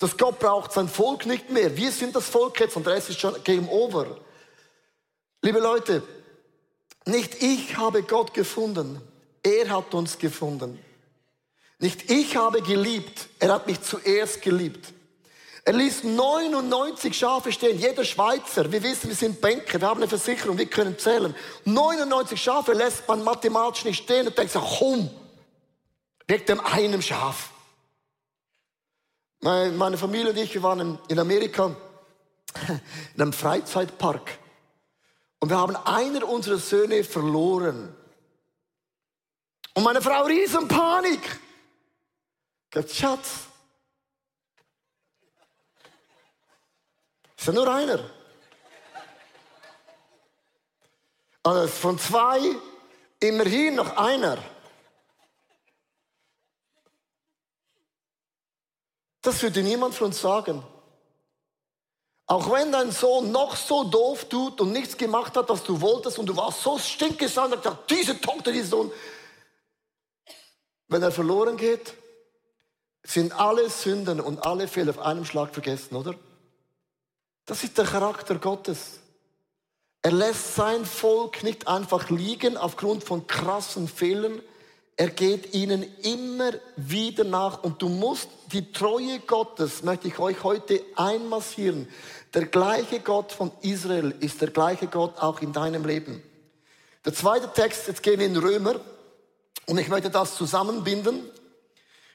Dass 0.00 0.16
Gott 0.16 0.40
braucht 0.40 0.72
sein 0.72 0.88
Volk 0.88 1.26
nicht 1.26 1.48
mehr. 1.48 1.76
Wir 1.76 1.92
sind 1.92 2.16
das 2.16 2.28
Volk 2.28 2.58
jetzt 2.58 2.76
und 2.76 2.86
der 2.86 2.94
Rest 2.94 3.10
ist 3.10 3.20
schon 3.20 3.36
Game 3.44 3.68
Over. 3.68 4.18
Liebe 5.42 5.60
Leute, 5.60 6.02
nicht 7.06 7.42
ich 7.42 7.76
habe 7.76 8.02
Gott 8.02 8.32
gefunden, 8.34 9.00
er 9.42 9.68
hat 9.70 9.92
uns 9.94 10.18
gefunden. 10.18 10.78
Nicht 11.78 12.10
ich 12.10 12.36
habe 12.36 12.62
geliebt, 12.62 13.28
er 13.38 13.52
hat 13.52 13.66
mich 13.66 13.80
zuerst 13.82 14.40
geliebt. 14.42 14.92
Er 15.66 15.72
ließ 15.72 16.04
99 16.04 17.16
Schafe 17.16 17.50
stehen. 17.50 17.78
Jeder 17.78 18.04
Schweizer, 18.04 18.70
wir 18.70 18.82
wissen, 18.82 19.08
wir 19.08 19.16
sind 19.16 19.40
Banker, 19.40 19.80
wir 19.80 19.88
haben 19.88 20.00
eine 20.00 20.08
Versicherung, 20.08 20.58
wir 20.58 20.66
können 20.66 20.98
zählen. 20.98 21.34
99 21.64 22.40
Schafe 22.40 22.72
lässt 22.74 23.08
man 23.08 23.24
mathematisch 23.24 23.84
nicht 23.84 24.02
stehen 24.02 24.26
und 24.26 24.36
denkt 24.36 24.52
sich, 24.52 24.62
komm, 24.78 25.08
wegen 26.26 26.46
dem 26.46 26.60
einen 26.60 27.00
Schaf. 27.00 27.50
Meine 29.40 29.96
Familie 29.98 30.30
und 30.30 30.38
ich, 30.38 30.54
wir 30.54 30.62
waren 30.62 30.98
in 31.08 31.18
Amerika 31.18 31.74
in 33.14 33.20
einem 33.20 33.32
Freizeitpark. 33.32 34.38
Und 35.44 35.50
wir 35.50 35.58
haben 35.58 35.76
einer 35.76 36.26
unserer 36.26 36.56
Söhne 36.56 37.04
verloren. 37.04 37.94
Und 39.74 39.82
meine 39.82 40.00
Frau 40.00 40.22
riesen 40.22 40.66
Panik. 40.68 41.38
Sagt, 42.72 42.90
Schatz, 42.90 43.40
ist 47.36 47.46
ja 47.46 47.52
nur 47.52 47.70
einer. 47.70 48.10
Also 51.42 51.68
von 51.68 51.98
zwei 51.98 52.40
immerhin 53.20 53.74
noch 53.74 53.98
einer. 53.98 54.42
Das 59.20 59.42
würde 59.42 59.62
niemand 59.62 59.94
von 59.94 60.06
uns 60.06 60.22
sagen. 60.22 60.64
Auch 62.26 62.50
wenn 62.50 62.72
dein 62.72 62.90
Sohn 62.90 63.30
noch 63.30 63.54
so 63.54 63.84
doof 63.84 64.24
tut 64.26 64.60
und 64.60 64.72
nichts 64.72 64.96
gemacht 64.96 65.36
hat, 65.36 65.48
was 65.48 65.62
du 65.62 65.80
wolltest 65.80 66.18
und 66.18 66.26
du 66.26 66.36
warst 66.36 66.62
so 66.62 66.78
stinkgesand 66.78 67.54
und 67.54 67.62
gesagt, 67.62 67.90
diese 67.90 68.18
Tochter, 68.18 68.50
dieser 68.50 68.68
Sohn. 68.68 68.92
Wenn 70.88 71.02
er 71.02 71.12
verloren 71.12 71.56
geht, 71.56 71.94
sind 73.02 73.38
alle 73.38 73.68
Sünden 73.68 74.20
und 74.20 74.46
alle 74.46 74.68
Fehler 74.68 74.90
auf 74.90 74.98
einem 74.98 75.26
Schlag 75.26 75.52
vergessen, 75.52 75.96
oder? 75.96 76.14
Das 77.44 77.62
ist 77.62 77.76
der 77.76 77.84
Charakter 77.84 78.36
Gottes. 78.36 79.00
Er 80.00 80.12
lässt 80.12 80.54
sein 80.54 80.86
Volk 80.86 81.42
nicht 81.42 81.68
einfach 81.68 82.08
liegen 82.08 82.56
aufgrund 82.56 83.04
von 83.04 83.26
krassen 83.26 83.86
Fehlern. 83.86 84.40
Er 84.96 85.10
geht 85.10 85.54
ihnen 85.54 85.84
immer 86.02 86.52
wieder 86.76 87.24
nach. 87.24 87.62
Und 87.62 87.82
du 87.82 87.88
musst 87.88 88.28
die 88.52 88.72
Treue 88.72 89.18
Gottes, 89.20 89.82
möchte 89.82 90.08
ich 90.08 90.18
euch 90.18 90.44
heute 90.44 90.80
einmassieren. 90.94 91.88
Der 92.32 92.46
gleiche 92.46 93.00
Gott 93.00 93.32
von 93.32 93.50
Israel 93.62 94.14
ist 94.20 94.40
der 94.40 94.50
gleiche 94.50 94.86
Gott 94.86 95.18
auch 95.18 95.40
in 95.40 95.52
deinem 95.52 95.84
Leben. 95.84 96.22
Der 97.04 97.12
zweite 97.12 97.52
Text, 97.52 97.88
jetzt 97.88 98.02
gehen 98.02 98.20
wir 98.20 98.26
in 98.26 98.36
Römer. 98.36 98.80
Und 99.66 99.78
ich 99.78 99.88
möchte 99.88 100.10
das 100.10 100.36
zusammenbinden. 100.36 101.22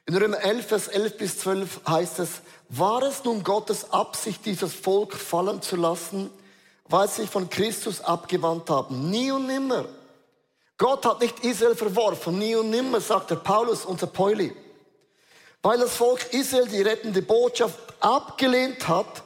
In 0.06 0.16
Römer 0.16 0.40
11, 0.40 0.66
Vers 0.66 0.88
11 0.88 1.18
bis 1.18 1.38
12 1.40 1.82
heißt 1.88 2.20
es, 2.20 2.42
war 2.70 3.04
es 3.04 3.24
nun 3.24 3.44
Gottes 3.44 3.92
Absicht, 3.92 4.46
dieses 4.46 4.74
Volk 4.74 5.14
fallen 5.14 5.62
zu 5.62 5.76
lassen, 5.76 6.30
weil 6.88 7.08
sie 7.08 7.22
sich 7.22 7.30
von 7.30 7.50
Christus 7.50 8.02
abgewandt 8.02 8.70
haben? 8.70 9.10
Nie 9.10 9.32
und 9.32 9.48
nimmer. 9.48 9.86
Gott 10.80 11.06
hat 11.06 11.20
nicht 11.20 11.42
Israel 11.42 11.76
verworfen, 11.76 12.40
nie 12.40 12.56
und 12.56 12.70
nimmer, 12.70 13.02
sagt 13.02 13.30
der 13.30 13.36
Paulus, 13.36 13.84
unser 13.84 14.08
Pauli. 14.08 14.56
Weil 15.62 15.78
das 15.78 15.98
Volk 15.98 16.34
Israel 16.34 16.70
die 16.70 16.82
rettende 16.82 17.22
Botschaft 17.22 17.78
abgelehnt 18.00 18.88
hat, 18.88 19.22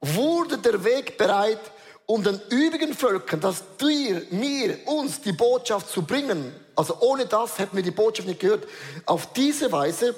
wurde 0.00 0.56
der 0.56 0.84
Weg 0.84 1.18
bereit, 1.18 1.58
um 2.06 2.22
den 2.22 2.40
übrigen 2.48 2.94
Völkern, 2.94 3.40
dass 3.40 3.64
dir, 3.76 4.22
mir, 4.30 4.78
uns 4.86 5.20
die 5.20 5.32
Botschaft 5.32 5.90
zu 5.90 6.02
bringen. 6.02 6.54
Also 6.76 6.96
ohne 7.00 7.26
das 7.26 7.58
hätten 7.58 7.74
wir 7.74 7.82
die 7.82 7.90
Botschaft 7.90 8.28
nicht 8.28 8.40
gehört. 8.40 8.68
Auf 9.04 9.32
diese 9.32 9.72
Weise 9.72 10.14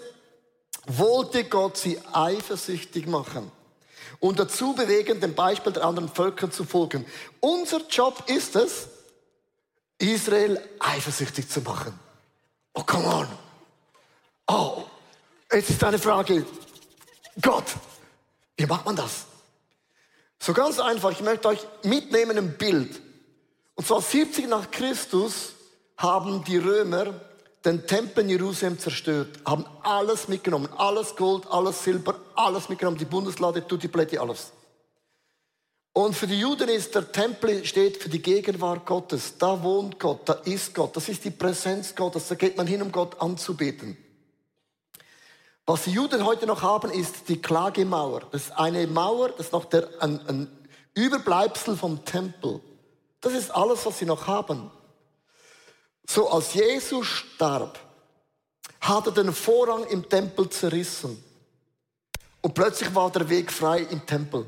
wollte 0.86 1.44
Gott 1.44 1.78
sie 1.78 1.98
eifersüchtig 2.12 3.06
machen 3.06 3.50
und 4.20 4.38
dazu 4.38 4.74
bewegen, 4.74 5.20
dem 5.20 5.34
Beispiel 5.34 5.72
der 5.72 5.84
anderen 5.84 6.10
Völker 6.10 6.50
zu 6.50 6.64
folgen. 6.64 7.06
Unser 7.40 7.80
Job 7.88 8.24
ist 8.26 8.56
es, 8.56 8.88
Israel 9.98 10.60
eifersüchtig 10.78 11.48
zu 11.48 11.60
machen. 11.60 11.98
Oh, 12.74 12.82
come 12.82 13.06
on. 13.06 13.28
Oh, 14.48 14.84
jetzt 15.52 15.70
ist 15.70 15.82
eine 15.82 15.98
Frage. 15.98 16.44
Gott, 17.40 17.64
wie 18.56 18.66
macht 18.66 18.84
man 18.84 18.96
das? 18.96 19.26
So 20.38 20.52
ganz 20.52 20.78
einfach, 20.78 21.10
ich 21.10 21.22
möchte 21.22 21.48
euch 21.48 21.66
mitnehmen 21.82 22.36
im 22.36 22.56
Bild. 22.56 23.00
Und 23.74 23.86
zwar 23.86 24.00
70 24.00 24.48
nach 24.48 24.70
Christus 24.70 25.52
haben 25.96 26.44
die 26.44 26.58
Römer 26.58 27.14
den 27.64 27.86
Tempel 27.86 28.22
in 28.22 28.30
Jerusalem 28.30 28.78
zerstört, 28.78 29.40
haben 29.44 29.66
alles 29.82 30.28
mitgenommen, 30.28 30.68
alles 30.76 31.16
Gold, 31.16 31.46
alles 31.50 31.82
Silber, 31.82 32.14
alles 32.36 32.68
mitgenommen, 32.68 32.96
die 32.96 33.04
Bundeslade, 33.04 33.66
Tutti 33.66 33.88
Pletti, 33.88 34.18
alles. 34.18 34.52
Und 35.96 36.14
für 36.14 36.26
die 36.26 36.38
Juden 36.38 36.68
ist 36.68 36.94
der 36.94 37.10
Tempel 37.10 37.64
steht 37.64 37.96
für 37.96 38.10
die 38.10 38.20
Gegenwart 38.20 38.84
Gottes. 38.84 39.38
Da 39.38 39.62
wohnt 39.62 39.98
Gott, 39.98 40.28
da 40.28 40.34
ist 40.34 40.74
Gott, 40.74 40.94
das 40.94 41.08
ist 41.08 41.24
die 41.24 41.30
Präsenz 41.30 41.94
Gottes, 41.94 42.28
da 42.28 42.34
geht 42.34 42.58
man 42.58 42.66
hin, 42.66 42.82
um 42.82 42.92
Gott 42.92 43.18
anzubeten. 43.18 43.96
Was 45.64 45.84
die 45.84 45.92
Juden 45.92 46.26
heute 46.26 46.44
noch 46.44 46.60
haben, 46.60 46.90
ist 46.90 47.30
die 47.30 47.40
Klagemauer. 47.40 48.28
Das 48.30 48.42
ist 48.42 48.50
eine 48.58 48.86
Mauer, 48.86 49.30
das 49.30 49.46
ist 49.46 49.52
noch 49.54 49.64
der, 49.64 49.88
ein, 50.00 50.20
ein 50.28 50.68
Überbleibsel 50.92 51.78
vom 51.78 52.04
Tempel. 52.04 52.60
Das 53.22 53.32
ist 53.32 53.50
alles, 53.50 53.86
was 53.86 53.98
sie 53.98 54.04
noch 54.04 54.26
haben. 54.26 54.70
So 56.06 56.28
als 56.28 56.52
Jesus 56.52 57.06
starb, 57.06 57.78
hat 58.82 59.06
er 59.06 59.12
den 59.12 59.32
Vorrang 59.32 59.84
im 59.84 60.06
Tempel 60.06 60.50
zerrissen. 60.50 61.24
Und 62.42 62.52
plötzlich 62.52 62.94
war 62.94 63.10
der 63.10 63.30
Weg 63.30 63.50
frei 63.50 63.78
im 63.78 64.04
Tempel. 64.04 64.44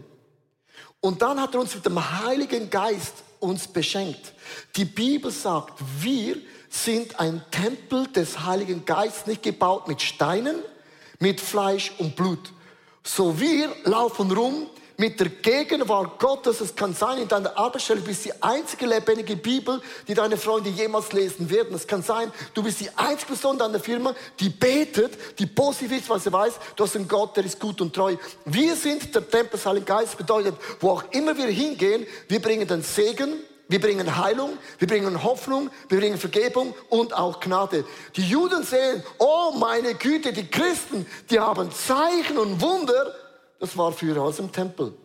Und 1.00 1.22
dann 1.22 1.40
hat 1.40 1.54
er 1.54 1.60
uns 1.60 1.74
mit 1.74 1.86
dem 1.86 2.22
Heiligen 2.22 2.70
Geist 2.70 3.14
uns 3.40 3.68
beschenkt. 3.68 4.32
Die 4.76 4.84
Bibel 4.84 5.30
sagt, 5.30 5.74
wir 6.00 6.36
sind 6.68 7.18
ein 7.20 7.42
Tempel 7.50 8.06
des 8.08 8.44
Heiligen 8.44 8.84
Geistes, 8.84 9.26
nicht 9.26 9.42
gebaut 9.42 9.88
mit 9.88 10.02
Steinen, 10.02 10.56
mit 11.18 11.40
Fleisch 11.40 11.92
und 11.98 12.16
Blut. 12.16 12.52
So 13.04 13.38
wir 13.40 13.74
laufen 13.84 14.30
rum 14.30 14.66
mit 14.98 15.18
der 15.20 15.28
Gegenwart 15.28 16.18
Gottes. 16.18 16.60
Es 16.60 16.74
kann 16.74 16.92
sein, 16.92 17.18
in 17.18 17.28
deiner 17.28 17.56
Arbeitsstelle 17.56 18.00
bist 18.00 18.24
du 18.24 18.30
die 18.30 18.42
einzige 18.42 18.84
lebendige 18.84 19.36
Bibel, 19.36 19.80
die 20.08 20.14
deine 20.14 20.36
Freunde 20.36 20.70
jemals 20.70 21.12
lesen 21.12 21.48
werden. 21.48 21.74
Es 21.74 21.86
kann 21.86 22.02
sein, 22.02 22.32
du 22.52 22.64
bist 22.64 22.80
die 22.80 22.90
einzige 22.96 23.28
Person 23.28 23.52
in 23.52 23.58
deiner 23.60 23.78
Firma, 23.78 24.12
die 24.40 24.48
betet, 24.48 25.38
die 25.38 25.46
positiv 25.46 25.92
ist, 25.92 26.10
weil 26.10 26.18
sie 26.18 26.32
weiß, 26.32 26.54
du 26.74 26.84
hast 26.84 26.96
einen 26.96 27.06
Gott, 27.06 27.36
der 27.36 27.44
ist 27.44 27.60
gut 27.60 27.80
und 27.80 27.94
treu. 27.94 28.16
Wir 28.44 28.74
sind 28.74 29.14
der 29.14 29.28
Tempel 29.28 29.52
des 29.52 29.64
Heiligen 29.64 29.86
Geistes, 29.86 30.16
bedeutet, 30.16 30.56
wo 30.80 30.90
auch 30.90 31.04
immer 31.12 31.36
wir 31.36 31.46
hingehen, 31.46 32.04
wir 32.26 32.42
bringen 32.42 32.66
den 32.66 32.82
Segen, 32.82 33.34
wir 33.68 33.80
bringen 33.80 34.16
Heilung, 34.16 34.58
wir 34.78 34.88
bringen 34.88 35.22
Hoffnung, 35.22 35.70
wir 35.88 36.00
bringen 36.00 36.18
Vergebung 36.18 36.74
und 36.88 37.14
auch 37.14 37.38
Gnade. 37.38 37.84
Die 38.16 38.28
Juden 38.28 38.64
sehen, 38.64 39.04
oh 39.18 39.52
meine 39.56 39.94
Güte, 39.94 40.32
die 40.32 40.48
Christen, 40.48 41.06
die 41.30 41.38
haben 41.38 41.70
Zeichen 41.70 42.36
und 42.36 42.60
Wunder. 42.60 43.14
Das 43.58 43.76
war 43.76 43.92
früher 43.92 44.20
alles 44.22 44.38
im 44.38 44.52
Tempel. 44.52 44.96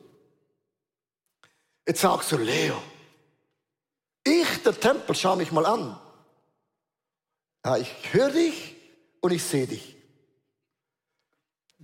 Jetzt 1.88 2.02
sagst 2.02 2.32
du, 2.32 2.38
Leo, 2.38 2.82
ich, 4.24 4.64
der 4.64 4.80
Tempel, 4.80 5.16
schau 5.16 5.36
mich 5.36 5.52
mal 5.52 5.66
an. 5.66 6.00
Ja, 7.66 7.78
ich 7.78 7.90
höre 8.14 8.30
dich 8.30 8.76
und 9.22 9.32
ich 9.32 9.44
sehe 9.44 9.68
dich. 9.68 9.96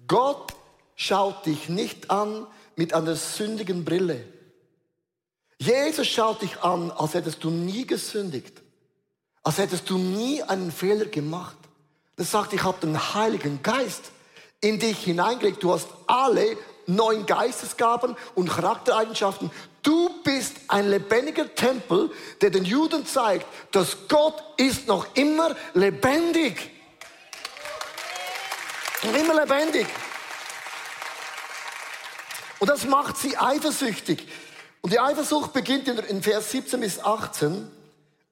Gott 0.08 0.54
schaut 0.96 1.46
dich 1.46 1.70
nicht 1.70 2.10
an 2.10 2.48
mit 2.76 2.94
einer 2.94 3.16
sündigen 3.16 3.84
Brille. 3.84 4.26
Jesus 5.58 6.08
schaut 6.08 6.42
dich 6.42 6.62
an, 6.64 6.92
als 6.92 7.14
hättest 7.14 7.44
du 7.44 7.50
nie 7.50 7.86
gesündigt, 7.86 8.62
als 9.44 9.58
hättest 9.58 9.90
du 9.90 9.98
nie 9.98 10.42
einen 10.44 10.72
Fehler 10.72 11.06
gemacht. 11.06 11.58
Er 12.16 12.24
sagt, 12.26 12.54
ich 12.54 12.64
habe 12.64 12.80
den 12.80 13.14
Heiligen 13.14 13.62
Geist 13.62 14.12
in 14.62 14.80
dich 14.80 15.04
hineingelegt. 15.04 15.64
Du 15.64 15.74
hast 15.74 15.88
alle 16.08 16.58
neuen 16.86 17.26
Geistesgaben 17.26 18.16
und 18.36 18.50
Charaktereigenschaften. 18.50 19.52
Du 19.84 20.10
bist 20.24 20.56
ein 20.68 20.90
lebendiger 20.90 21.54
Tempel, 21.56 22.12
der 22.42 22.50
den 22.50 22.66
Juden 22.66 23.06
zeigt, 23.06 23.46
dass 23.72 24.08
Gott 24.08 24.44
ist 24.58 24.88
noch 24.88 25.16
immer 25.16 25.56
lebendig. 25.74 26.72
Noch 29.04 29.16
immer 29.16 29.34
lebendig. 29.36 29.88
Und 32.60 32.70
das 32.70 32.86
macht 32.86 33.18
sie 33.18 33.38
eifersüchtig. 33.38 34.28
Und 34.82 34.92
die 34.92 35.00
Eifersucht 35.00 35.54
beginnt 35.54 35.88
in 35.88 36.22
Vers 36.22 36.52
17 36.52 36.82
bis 36.82 37.00
18. 37.00 37.72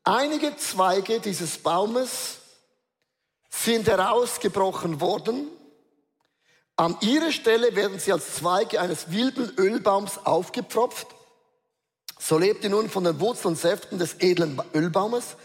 Einige 0.03 0.55
Zweige 0.57 1.19
dieses 1.19 1.57
Baumes 1.57 2.37
sind 3.49 3.87
herausgebrochen 3.87 4.99
worden. 4.99 5.47
An 6.79 6.95
ihrer 7.01 7.31
Stelle 7.31 7.75
werden 7.75 7.97
sie 7.97 8.13
als 8.13 8.35
Zweige 8.35 8.79
eines 8.79 9.11
wilden 9.11 9.51
Ölbaums 9.57 10.19
aufgepfropft. 10.23 11.07
So 12.19 12.37
lebt 12.37 12.63
ihr 12.63 12.69
nun 12.69 12.87
von 12.87 13.03
den 13.03 13.19
Wurzeln 13.19 13.53
und 13.53 13.59
Säften 13.59 13.97
des 13.97 14.17
edlen 14.19 14.61
Ölbaumes. 14.75 15.37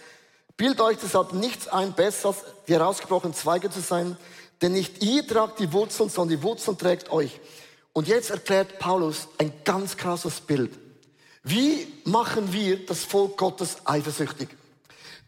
Bild 0.58 0.78
euch 0.82 0.98
deshalb 1.02 1.32
nichts 1.32 1.68
ein, 1.68 1.94
besser 1.94 2.28
als 2.28 2.44
die 2.68 2.74
herausgebrochenen 2.74 3.34
Zweige 3.34 3.70
zu 3.70 3.80
sein, 3.80 4.18
denn 4.60 4.72
nicht 4.72 5.02
ihr 5.02 5.26
tragt 5.26 5.58
die 5.58 5.72
Wurzeln, 5.72 6.10
sondern 6.10 6.36
die 6.36 6.42
Wurzeln 6.42 6.76
trägt 6.76 7.10
euch. 7.10 7.40
Und 7.94 8.08
jetzt 8.08 8.30
erklärt 8.30 8.78
Paulus 8.78 9.28
ein 9.38 9.54
ganz 9.64 9.96
krasses 9.96 10.38
Bild. 10.40 10.78
Wie 11.42 11.86
machen 12.04 12.52
wir 12.52 12.84
das 12.84 13.04
Volk 13.04 13.38
Gottes 13.38 13.78
eifersüchtig? 13.86 14.50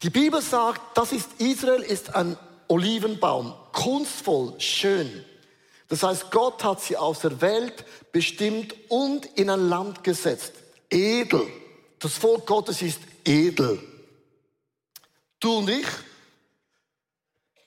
Die 0.02 0.10
Bibel 0.10 0.42
sagt, 0.42 0.82
das 0.98 1.12
ist 1.12 1.30
Israel 1.38 1.80
ist 1.80 2.14
ein 2.14 2.36
Olivenbaum. 2.68 3.54
Kunstvoll, 3.72 4.54
schön. 4.58 5.24
Das 5.88 6.02
heißt, 6.02 6.30
Gott 6.30 6.64
hat 6.64 6.80
sie 6.80 6.96
aus 6.96 7.20
der 7.20 7.40
Welt 7.40 7.84
bestimmt 8.12 8.74
und 8.88 9.26
in 9.38 9.50
ein 9.50 9.68
Land 9.68 10.02
gesetzt. 10.02 10.52
Edel. 10.90 11.46
Das 11.98 12.14
Volk 12.14 12.46
Gottes 12.46 12.82
ist 12.82 13.00
edel. 13.24 13.82
Du 15.40 15.58
und 15.58 15.68
ich, 15.68 15.86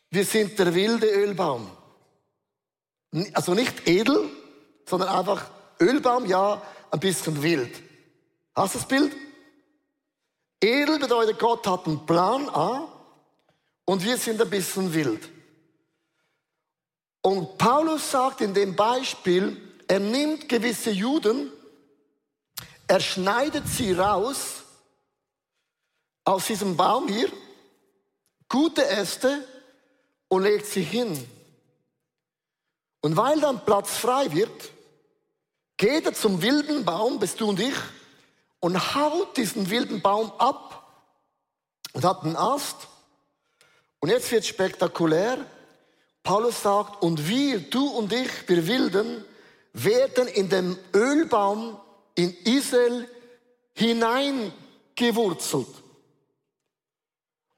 wir 0.10 0.26
sind 0.26 0.58
der 0.58 0.74
wilde 0.74 1.08
Ölbaum. 1.08 1.70
Also 3.34 3.54
nicht 3.54 3.88
edel, 3.88 4.30
sondern 4.86 5.10
einfach 5.10 5.50
Ölbaum, 5.80 6.26
ja, 6.26 6.62
ein 6.92 7.00
bisschen 7.00 7.42
wild. 7.42 7.82
Hast 8.56 8.76
du 8.76 8.80
das 8.80 8.88
Bild? 8.88 9.16
Edel 10.60 11.00
bedeutet, 11.00 11.38
Gott 11.38 11.68
hat 11.68 11.86
einen 11.86 12.06
Plan 12.06 12.50
A 12.50 12.88
und 13.86 14.04
wir 14.04 14.18
sind 14.18 14.42
ein 14.42 14.50
bisschen 14.50 14.94
wild. 14.94 15.30
Und 17.28 17.58
Paulus 17.58 18.10
sagt 18.10 18.40
in 18.40 18.54
dem 18.54 18.74
Beispiel, 18.74 19.62
er 19.86 20.00
nimmt 20.00 20.48
gewisse 20.48 20.92
Juden, 20.92 21.52
er 22.88 23.02
schneidet 23.02 23.68
sie 23.68 23.92
raus 23.92 24.64
aus 26.24 26.46
diesem 26.48 26.78
Baum 26.78 27.10
hier, 27.10 27.30
gute 28.48 28.88
Äste 28.88 29.46
und 30.30 30.44
legt 30.44 30.68
sie 30.68 30.84
hin. 30.84 31.30
Und 33.02 33.18
weil 33.18 33.42
dann 33.42 33.66
Platz 33.66 33.98
frei 33.98 34.32
wird, 34.32 34.72
geht 35.76 36.06
er 36.06 36.14
zum 36.14 36.42
wilden 36.42 36.86
Baum, 36.86 37.20
bist 37.20 37.42
du 37.42 37.50
und 37.50 37.60
ich, 37.60 37.76
und 38.62 38.96
haut 38.96 39.36
diesen 39.36 39.70
wilden 39.70 40.02
Baum 40.02 40.32
ab 40.38 41.12
und 41.92 42.06
hat 42.06 42.24
einen 42.24 42.38
Ast. 42.38 42.88
Und 44.00 44.12
jetzt 44.12 44.32
wird 44.32 44.46
spektakulär. 44.46 45.46
Paulus 46.28 46.62
sagt, 46.62 47.02
und 47.02 47.30
wir, 47.30 47.62
du 47.62 47.88
und 47.88 48.12
ich, 48.12 48.28
wir 48.48 48.68
Wilden, 48.68 49.24
werden 49.72 50.28
in 50.28 50.50
den 50.50 50.78
Ölbaum 50.94 51.80
in 52.16 52.36
Israel 52.44 53.08
hineingewurzelt. 53.74 55.70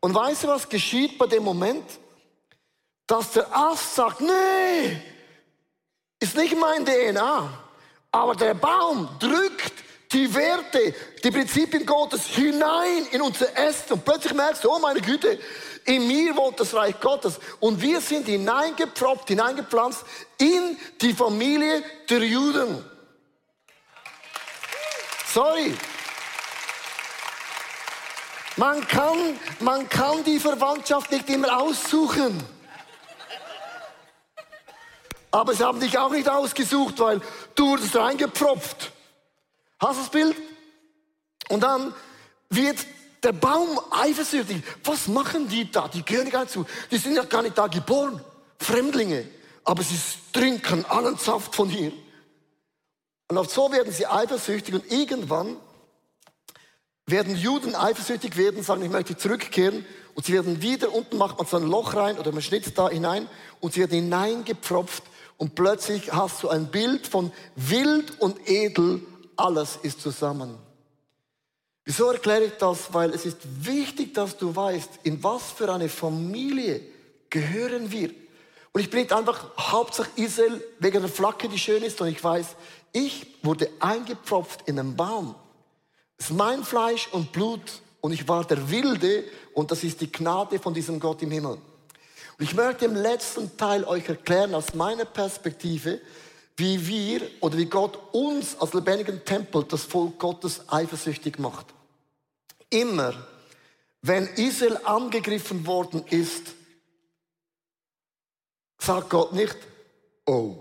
Und 0.02 0.14
weißt 0.14 0.44
du, 0.44 0.50
was 0.50 0.70
geschieht 0.70 1.18
bei 1.18 1.26
dem 1.26 1.46
Moment? 1.46 1.84
Dass 3.08 3.32
der 3.32 3.52
Ast 3.58 3.96
sagt, 3.96 4.22
nee, 4.22 5.02
ist 6.20 6.38
nicht 6.38 6.56
mein 6.56 6.86
DNA. 6.86 7.50
Aber 8.12 8.36
der 8.36 8.54
Baum 8.54 9.10
drückt 9.18 9.74
die 10.12 10.34
Werte, 10.34 10.96
die 11.24 11.30
Prinzipien 11.30 11.86
Gottes 11.86 12.25
hinein 12.25 13.08
in 13.12 13.22
unser 13.22 13.56
Essen. 13.56 13.94
Und 13.94 14.06
plötzlich 14.06 14.34
merkst 14.34 14.63
du, 14.63 14.72
oh 14.72 14.80
meine 14.80 15.01
Güte, 15.01 15.39
in 15.86 16.08
mir 16.08 16.36
wohnt 16.36 16.60
das 16.60 16.74
Reich 16.74 17.00
Gottes. 17.00 17.39
Und 17.60 17.82
wir 17.82 18.01
sind 18.01 18.25
hineingepfropft, 18.25 19.28
hineingepflanzt 19.28 20.04
in 20.39 20.78
die 21.00 21.13
Familie 21.13 21.84
der 22.10 22.24
Juden. 22.24 22.84
Sorry. 25.32 25.75
Man 28.56 28.86
kann, 28.88 29.39
man 29.60 29.88
kann 29.88 30.24
die 30.24 30.39
Verwandtschaft 30.39 31.12
nicht 31.12 31.30
immer 31.30 31.62
aussuchen. 31.62 32.44
Aber 35.32 35.54
sie 35.54 35.63
haben 35.63 35.80
dich 35.80 35.98
auch 36.00 36.10
nicht 36.10 36.28
ausgesucht, 36.28 37.00
weil 37.00 37.22
du 37.54 37.68
wurdest 37.70 37.96
reingepfropft. 37.96 38.92
Hast 39.79 39.98
du 39.98 40.01
das 40.03 40.12
Bild? 40.12 40.36
Und 41.50 41.62
dann 41.62 41.93
wird 42.50 42.77
der 43.24 43.31
Baum 43.31 43.79
eifersüchtig. 43.91 44.63
Was 44.83 45.07
machen 45.07 45.48
die 45.48 45.71
da? 45.71 45.88
Die 45.88 46.03
gehören 46.03 46.29
gar 46.29 46.41
nicht 46.41 46.53
zu. 46.53 46.65
Die 46.91 46.98
sind 46.98 47.15
ja 47.15 47.24
gar 47.24 47.41
nicht 47.41 47.57
da 47.57 47.67
geboren. 47.67 48.21
Fremdlinge. 48.59 49.25
Aber 49.63 49.83
sie 49.83 50.00
trinken 50.33 50.86
allen 50.86 51.17
Saft 51.17 51.55
von 51.55 51.69
hier. 51.69 51.91
Und 53.27 53.38
auf 53.38 53.51
so 53.51 53.71
werden 53.71 53.93
sie 53.93 54.07
eifersüchtig 54.07 54.74
und 54.74 54.92
irgendwann 54.92 55.57
werden 57.05 57.35
Juden 57.35 57.75
eifersüchtig 57.75 58.37
werden, 58.37 58.63
sagen, 58.63 58.83
ich 58.83 58.89
möchte 58.89 59.18
zurückkehren 59.18 59.85
und 60.15 60.25
sie 60.25 60.33
werden 60.33 60.61
wieder, 60.61 60.94
unten 60.94 61.18
macht 61.18 61.37
man 61.37 61.48
so 61.48 61.57
ein 61.57 61.63
Loch 61.63 61.96
rein 61.96 62.18
oder 62.18 62.31
man 62.31 62.42
schnitzt 62.42 62.77
da 62.77 62.89
hinein 62.89 63.27
und 63.59 63.74
sie 63.74 63.81
werden 63.81 64.00
hineingepfropft 64.00 65.03
und 65.37 65.55
plötzlich 65.55 66.11
hast 66.11 66.44
du 66.44 66.50
ein 66.50 66.72
Bild 66.72 67.07
von 67.07 67.31
wild 67.55 68.20
und 68.20 68.50
edel, 68.50 69.01
alles 69.40 69.78
ist 69.82 70.02
zusammen. 70.02 70.58
Wieso 71.86 72.12
erkläre 72.12 72.46
ich 72.46 72.54
das? 72.54 72.94
Weil 72.94 73.12
es 73.12 73.25
ist 73.25 73.38
wichtig, 73.66 74.14
dass 74.14 74.38
du 74.38 74.56
weißt, 74.56 75.00
in 75.04 75.24
was 75.24 75.52
für 75.52 75.74
eine 75.74 75.90
Familie 75.90 76.82
gehören 77.30 77.92
wir. 77.92 78.12
Und 78.72 78.82
ich 78.82 78.90
bin 78.90 79.00
nicht 79.00 79.14
einfach 79.14 79.46
Hauptsache 79.58 80.10
Israel 80.16 80.64
wegen 80.80 81.02
der 81.02 81.10
Flagge, 81.10 81.50
die 81.50 81.58
schön 81.58 81.82
ist, 81.82 81.98
sondern 81.98 82.16
ich 82.16 82.24
weiß, 82.24 82.56
ich 82.92 83.28
wurde 83.42 83.70
eingepfropft 83.80 84.68
in 84.68 84.80
einen 84.80 84.96
Baum. 84.96 85.36
Es 86.18 86.25
ist 86.25 86.36
mein 86.36 86.64
Fleisch 86.64 87.08
und 87.12 87.32
Blut 87.32 87.82
und 88.02 88.12
ich 88.12 88.28
war 88.28 88.46
der 88.46 88.70
Wilde 88.70 89.24
und 89.54 89.72
das 89.72 89.84
ist 89.84 90.02
die 90.02 90.12
Gnade 90.12 90.60
von 90.60 90.74
diesem 90.74 91.00
Gott 91.00 91.22
im 91.22 91.32
Himmel. 91.32 91.54
Und 92.38 92.46
ich 92.46 92.54
möchte 92.54 92.86
im 92.86 92.96
letzten 92.96 93.58
Teil 93.58 93.84
euch 93.84 94.08
erklären 94.08 94.54
aus 94.54 94.74
meiner 94.74 95.06
Perspektive, 95.06 96.00
wie 96.59 96.85
wir 96.87 97.22
oder 97.39 97.57
wie 97.57 97.65
Gott 97.65 97.98
uns 98.11 98.59
als 98.59 98.74
lebendigen 98.74 99.24
Tempel, 99.25 99.63
das 99.63 99.83
Volk 99.83 100.19
Gottes, 100.19 100.61
eifersüchtig 100.67 101.39
macht. 101.39 101.67
Immer, 102.69 103.13
wenn 104.01 104.27
Israel 104.27 104.79
angegriffen 104.83 105.65
worden 105.65 106.03
ist, 106.09 106.53
sagt 108.77 109.09
Gott 109.09 109.33
nicht, 109.33 109.57
oh, 110.25 110.55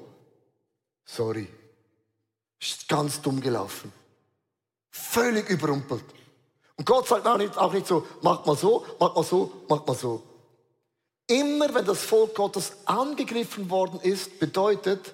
sorry, 1.05 1.49
ist 2.61 2.89
ganz 2.89 3.21
dumm 3.21 3.41
gelaufen. 3.41 3.93
Völlig 4.91 5.49
überrumpelt. 5.51 6.05
Und 6.77 6.85
Gott 6.85 7.09
sagt 7.09 7.27
auch 7.27 7.39
nicht, 7.39 7.57
auch 7.57 7.73
nicht 7.73 7.87
so, 7.87 8.07
mach 8.23 8.45
mal 8.47 8.57
so, 8.57 8.87
mach 8.99 9.15
mal 9.15 9.25
so, 9.25 9.53
mach 9.69 9.87
mal 9.87 9.97
so. 9.97 10.23
Immer 11.27 11.75
wenn 11.75 11.85
das 11.85 12.03
Volk 12.05 12.35
Gottes 12.35 12.73
angegriffen 12.87 13.69
worden 13.69 14.01
ist, 14.01 14.39
bedeutet, 14.39 15.13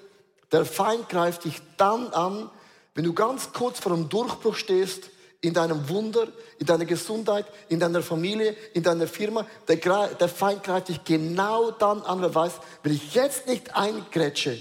der 0.54 0.64
Feind 0.64 1.08
greift 1.08 1.44
dich 1.44 1.60
dann 1.76 2.08
an, 2.08 2.50
wenn 2.94 3.04
du 3.04 3.12
ganz 3.12 3.52
kurz 3.52 3.80
vor 3.80 3.92
einem 3.92 4.08
Durchbruch 4.08 4.54
stehst, 4.54 5.10
in 5.40 5.52
deinem 5.52 5.88
Wunder, 5.88 6.28
in 6.58 6.66
deiner 6.66 6.86
Gesundheit, 6.86 7.44
in 7.68 7.78
deiner 7.78 8.02
Familie, 8.02 8.56
in 8.72 8.82
deiner 8.82 9.06
Firma. 9.06 9.46
Der, 9.68 9.76
der 9.76 10.28
Feind 10.28 10.62
greift 10.62 10.88
dich 10.88 11.04
genau 11.04 11.70
dann 11.72 12.00
an, 12.02 12.20
weil 12.20 12.30
er 12.30 12.34
weiß, 12.34 12.52
wenn 12.82 12.94
ich 12.94 13.14
jetzt 13.14 13.46
nicht 13.46 13.76
eingrätsche, 13.76 14.58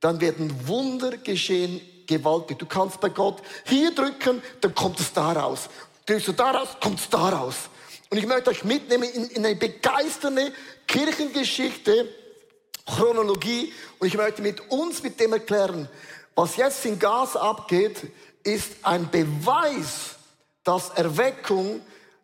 dann 0.00 0.20
werden 0.20 0.66
Wunder 0.66 1.16
geschehen, 1.18 1.80
gewaltig. 2.06 2.58
Du 2.58 2.66
kannst 2.66 3.00
bei 3.00 3.08
Gott 3.08 3.42
hier 3.64 3.94
drücken, 3.94 4.42
dann 4.60 4.74
kommt 4.74 5.00
es 5.00 5.12
da 5.12 5.32
raus. 5.32 5.68
Drückst 6.06 6.28
du 6.28 6.32
da 6.32 6.52
raus, 6.52 6.68
kommt 6.80 7.00
es 7.00 7.08
da 7.10 7.28
raus. 7.28 7.56
Und 8.08 8.18
ich 8.18 8.26
möchte 8.26 8.50
euch 8.50 8.64
mitnehmen 8.64 9.04
in, 9.04 9.24
in 9.26 9.44
eine 9.44 9.56
begeisternde 9.56 10.52
Kirchengeschichte, 10.86 12.08
Chronologie. 12.86 13.72
Und 13.98 14.08
ich 14.08 14.16
möchte 14.16 14.42
mit 14.42 14.60
uns 14.70 15.02
mit 15.02 15.18
dem 15.20 15.32
erklären, 15.32 15.88
was 16.34 16.56
jetzt 16.56 16.84
in 16.84 16.98
Gas 16.98 17.36
abgeht, 17.36 18.10
ist 18.42 18.72
ein 18.82 19.10
Beweis, 19.10 20.16
dass 20.64 20.90
Erweckung, 20.90 21.80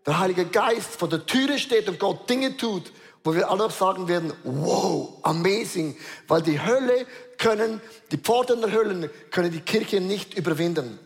der 0.06 0.18
Heilige 0.18 0.46
Geist 0.46 0.96
vor 0.98 1.08
der 1.08 1.26
Türe 1.26 1.58
steht 1.58 1.88
und 1.88 1.98
Gott 1.98 2.28
Dinge 2.28 2.56
tut, 2.56 2.92
wo 3.22 3.34
wir 3.34 3.50
alle 3.50 3.70
sagen 3.70 4.08
werden, 4.08 4.32
wow, 4.44 5.18
amazing, 5.22 5.96
weil 6.26 6.42
die 6.42 6.60
Hölle 6.60 7.06
können, 7.38 7.80
die 8.10 8.16
Pforten 8.16 8.60
der 8.60 8.72
Hölle 8.72 9.10
können 9.30 9.52
die 9.52 9.60
Kirche 9.60 10.00
nicht 10.00 10.34
überwinden. 10.34 10.98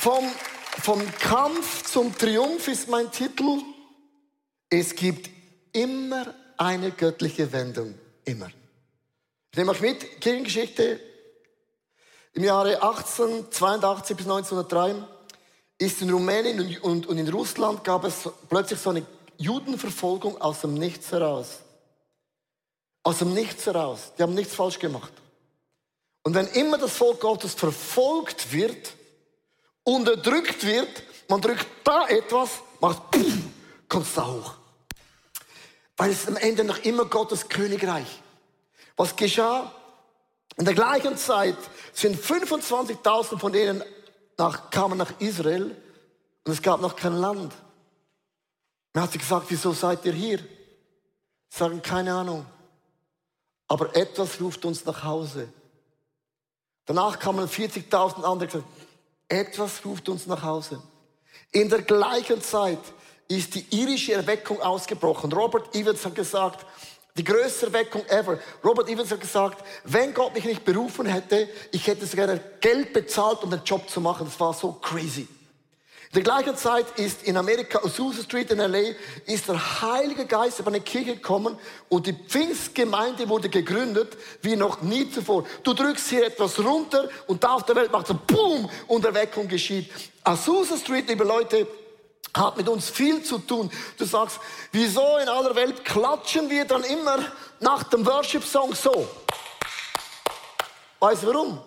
Vom, 0.00 0.30
vom 0.82 1.02
Kampf 1.18 1.84
zum 1.84 2.16
Triumph 2.18 2.68
ist 2.68 2.88
mein 2.88 3.10
Titel. 3.10 3.62
Es 4.76 4.96
gibt 4.96 5.30
immer 5.72 6.34
eine 6.56 6.90
göttliche 6.90 7.52
Wendung. 7.52 7.94
Immer. 8.24 8.48
Ich 9.52 9.56
nehme 9.56 9.70
euch 9.70 9.80
mit, 9.80 10.20
Kirchengeschichte. 10.20 10.98
Im 12.32 12.42
Jahre 12.42 12.82
1882 12.82 14.16
bis 14.16 14.26
1903 14.26 14.96
ist 15.78 16.02
in 16.02 16.10
Rumänien 16.10 16.80
und 16.80 17.06
in 17.08 17.28
Russland 17.28 17.84
gab 17.84 18.02
es 18.02 18.28
plötzlich 18.48 18.80
so 18.80 18.90
eine 18.90 19.06
Judenverfolgung 19.38 20.40
aus 20.40 20.62
dem 20.62 20.74
Nichts 20.74 21.12
heraus. 21.12 21.60
Aus 23.04 23.18
dem 23.20 23.32
Nichts 23.32 23.66
heraus. 23.66 24.10
Die 24.18 24.24
haben 24.24 24.34
nichts 24.34 24.56
falsch 24.56 24.80
gemacht. 24.80 25.12
Und 26.24 26.34
wenn 26.34 26.48
immer 26.48 26.78
das 26.78 26.96
Volk 26.96 27.20
Gottes 27.20 27.54
verfolgt 27.54 28.50
wird, 28.50 28.92
unterdrückt 29.84 30.66
wird, 30.66 31.04
man 31.28 31.40
drückt 31.40 31.68
da 31.84 32.08
etwas, 32.08 32.58
macht, 32.80 33.02
kommt 33.88 34.06
es 34.06 34.14
da 34.14 34.26
hoch. 34.26 34.63
Weil 35.96 36.10
es 36.10 36.26
am 36.26 36.36
Ende 36.36 36.64
noch 36.64 36.78
immer 36.78 37.04
Gottes 37.04 37.48
Königreich. 37.48 38.20
Was 38.96 39.16
geschah? 39.16 39.72
In 40.56 40.64
der 40.64 40.74
gleichen 40.74 41.16
Zeit 41.16 41.56
sind 41.92 42.16
25.000 42.16 43.38
von 43.38 43.52
denen 43.52 43.82
nach, 44.36 44.70
kamen 44.70 44.98
nach 44.98 45.20
Israel 45.20 45.76
und 46.44 46.52
es 46.52 46.62
gab 46.62 46.80
noch 46.80 46.96
kein 46.96 47.14
Land. 47.14 47.52
Dann 48.92 49.02
hat 49.02 49.12
sie 49.12 49.18
gesagt, 49.18 49.46
wieso 49.48 49.72
seid 49.72 50.04
ihr 50.04 50.12
hier? 50.12 50.38
Sie 50.38 51.58
sagen, 51.58 51.82
keine 51.82 52.14
Ahnung. 52.14 52.46
Aber 53.66 53.96
etwas 53.96 54.40
ruft 54.40 54.64
uns 54.64 54.84
nach 54.84 55.02
Hause. 55.02 55.48
Danach 56.86 57.18
kamen 57.18 57.48
40.000 57.48 58.22
andere 58.22 58.46
gesagt, 58.46 58.68
etwas 59.28 59.84
ruft 59.84 60.08
uns 60.08 60.26
nach 60.26 60.42
Hause. 60.42 60.82
In 61.50 61.68
der 61.68 61.82
gleichen 61.82 62.42
Zeit 62.42 62.80
ist 63.28 63.54
die 63.54 63.66
irische 63.70 64.12
Erweckung 64.12 64.60
ausgebrochen. 64.60 65.32
Robert 65.32 65.74
Evans 65.74 66.04
hat 66.04 66.14
gesagt, 66.14 66.66
die 67.16 67.24
größte 67.24 67.66
Erweckung 67.66 68.04
ever. 68.06 68.38
Robert 68.64 68.88
Evans 68.88 69.10
hat 69.10 69.20
gesagt, 69.20 69.64
wenn 69.84 70.12
Gott 70.12 70.34
mich 70.34 70.44
nicht 70.44 70.64
berufen 70.64 71.06
hätte, 71.06 71.48
ich 71.70 71.86
hätte 71.86 72.06
sogar 72.06 72.36
Geld 72.60 72.92
bezahlt, 72.92 73.42
um 73.44 73.50
den 73.50 73.62
Job 73.64 73.88
zu 73.88 74.00
machen. 74.00 74.26
Das 74.26 74.38
war 74.40 74.52
so 74.52 74.72
crazy. 74.72 75.28
In 76.14 76.22
der 76.22 76.32
gleichen 76.32 76.56
Zeit 76.56 76.86
ist 76.96 77.24
in 77.24 77.36
Amerika, 77.36 77.78
Azusa 77.78 78.22
Street 78.22 78.50
in 78.52 78.60
L.A., 78.60 78.94
ist 79.26 79.48
der 79.48 79.82
Heilige 79.82 80.26
Geist 80.26 80.60
über 80.60 80.68
eine 80.68 80.80
Kirche 80.80 81.14
gekommen 81.14 81.58
und 81.88 82.06
die 82.06 82.12
Pfingstgemeinde 82.12 83.28
wurde 83.28 83.48
gegründet 83.48 84.16
wie 84.40 84.54
noch 84.54 84.80
nie 84.80 85.10
zuvor. 85.10 85.44
Du 85.64 85.72
drückst 85.72 86.10
hier 86.10 86.26
etwas 86.26 86.58
runter 86.60 87.08
und 87.26 87.42
da 87.42 87.54
auf 87.54 87.64
der 87.64 87.74
Welt 87.74 87.90
macht 87.90 88.10
es 88.10 88.16
Boom 88.28 88.70
und 88.86 89.04
Erweckung 89.04 89.48
geschieht. 89.48 89.90
Azusa 90.22 90.76
Street, 90.76 91.08
liebe 91.08 91.24
Leute, 91.24 91.66
hat 92.36 92.56
mit 92.56 92.68
uns 92.68 92.90
viel 92.90 93.22
zu 93.22 93.38
tun. 93.38 93.70
Du 93.96 94.04
sagst, 94.04 94.40
wieso 94.72 95.18
in 95.18 95.28
aller 95.28 95.54
Welt 95.54 95.84
klatschen 95.84 96.50
wir 96.50 96.64
dann 96.64 96.82
immer 96.84 97.18
nach 97.60 97.84
dem 97.84 98.04
Worship-Song 98.04 98.74
so? 98.74 99.08
Weißt 100.98 101.22
du 101.22 101.26
warum? 101.28 101.60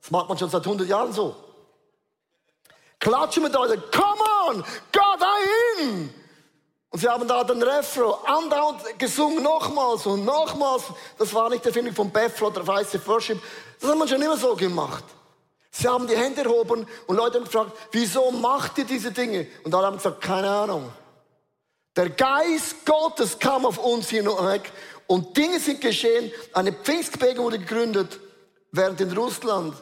Das 0.00 0.10
macht 0.10 0.28
man 0.28 0.38
schon 0.38 0.50
seit 0.50 0.64
100 0.64 0.86
Jahren 0.86 1.12
so. 1.12 1.34
Klatschen 2.98 3.42
mit 3.42 3.56
euch, 3.56 3.78
come 3.90 4.22
on, 4.48 4.64
Gott 4.92 5.20
dahin! 5.20 6.14
Und 6.90 6.98
sie 6.98 7.08
haben 7.08 7.26
da 7.26 7.42
den 7.42 7.62
Refrain 7.62 8.12
andauernd 8.26 8.98
gesungen, 8.98 9.42
nochmals 9.42 10.04
und 10.04 10.26
nochmals. 10.26 10.84
Das 11.18 11.32
war 11.32 11.48
nicht 11.48 11.64
der 11.64 11.72
Film 11.72 11.92
von 11.94 12.10
Bethel 12.10 12.44
oder 12.44 12.66
Weiße 12.66 13.04
Worship. 13.06 13.42
Das 13.80 13.90
hat 13.90 13.98
man 13.98 14.06
schon 14.06 14.20
immer 14.20 14.36
so 14.36 14.54
gemacht. 14.54 15.04
Sie 15.74 15.88
haben 15.88 16.06
die 16.06 16.16
Hände 16.16 16.42
erhoben 16.42 16.86
und 17.06 17.16
Leute 17.16 17.38
haben 17.38 17.46
gefragt, 17.46 17.72
wieso 17.92 18.30
macht 18.30 18.76
ihr 18.76 18.84
diese 18.84 19.10
Dinge? 19.10 19.46
Und 19.64 19.74
alle 19.74 19.86
haben 19.86 19.96
gesagt, 19.96 20.20
keine 20.20 20.48
Ahnung. 20.48 20.92
Der 21.96 22.10
Geist 22.10 22.84
Gottes 22.84 23.38
kam 23.38 23.64
auf 23.64 23.78
uns 23.78 24.10
hier 24.10 24.24
weg 24.24 24.70
und 25.06 25.34
Dinge 25.34 25.58
sind 25.58 25.80
geschehen. 25.80 26.30
Eine 26.52 26.74
Pfingstbewegung 26.74 27.46
wurde 27.46 27.58
gegründet, 27.58 28.20
während 28.70 29.00
in 29.00 29.12
Russland 29.12 29.74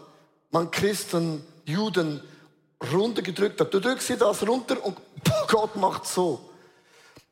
man 0.53 0.71
Christen, 0.71 1.45
Juden 1.65 2.23
runtergedrückt 2.93 3.61
hat. 3.61 3.75
Du 3.75 3.81
drückst 3.81 4.07
sie 4.07 4.17
das 4.17 4.47
runter 4.47 4.85
und 4.85 4.97
Gott 5.49 5.75
macht 5.75 6.07
so. 6.07 6.41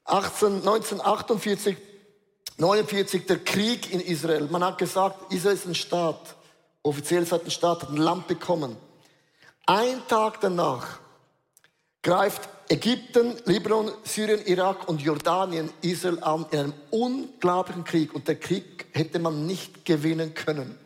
18, 0.04 0.56
1948, 0.58 1.76
49, 2.56 3.26
der 3.26 3.38
Krieg 3.38 3.92
in 3.92 4.00
Israel. 4.00 4.48
Man 4.50 4.64
hat 4.64 4.78
gesagt, 4.78 5.32
Israel 5.32 5.54
ist 5.54 5.66
ein 5.66 5.76
Staat 5.76 6.34
offiziell 6.82 7.26
seit 7.26 7.42
dem 7.42 7.50
Staat, 7.50 7.82
hat 7.82 7.90
ein 7.90 7.96
Land 7.96 8.26
bekommen. 8.26 8.76
Ein 9.66 10.00
Tag 10.08 10.40
danach 10.40 10.98
greift 12.02 12.48
Ägypten, 12.70 13.36
Libanon, 13.46 13.90
Syrien, 14.04 14.44
Irak 14.46 14.88
und 14.88 15.00
Jordanien 15.00 15.70
Israel 15.80 16.22
an 16.22 16.46
in 16.50 16.58
einem 16.58 16.74
unglaublichen 16.90 17.84
Krieg. 17.84 18.14
Und 18.14 18.28
der 18.28 18.36
Krieg 18.36 18.86
hätte 18.92 19.18
man 19.18 19.46
nicht 19.46 19.84
gewinnen 19.84 20.34
können. 20.34 20.78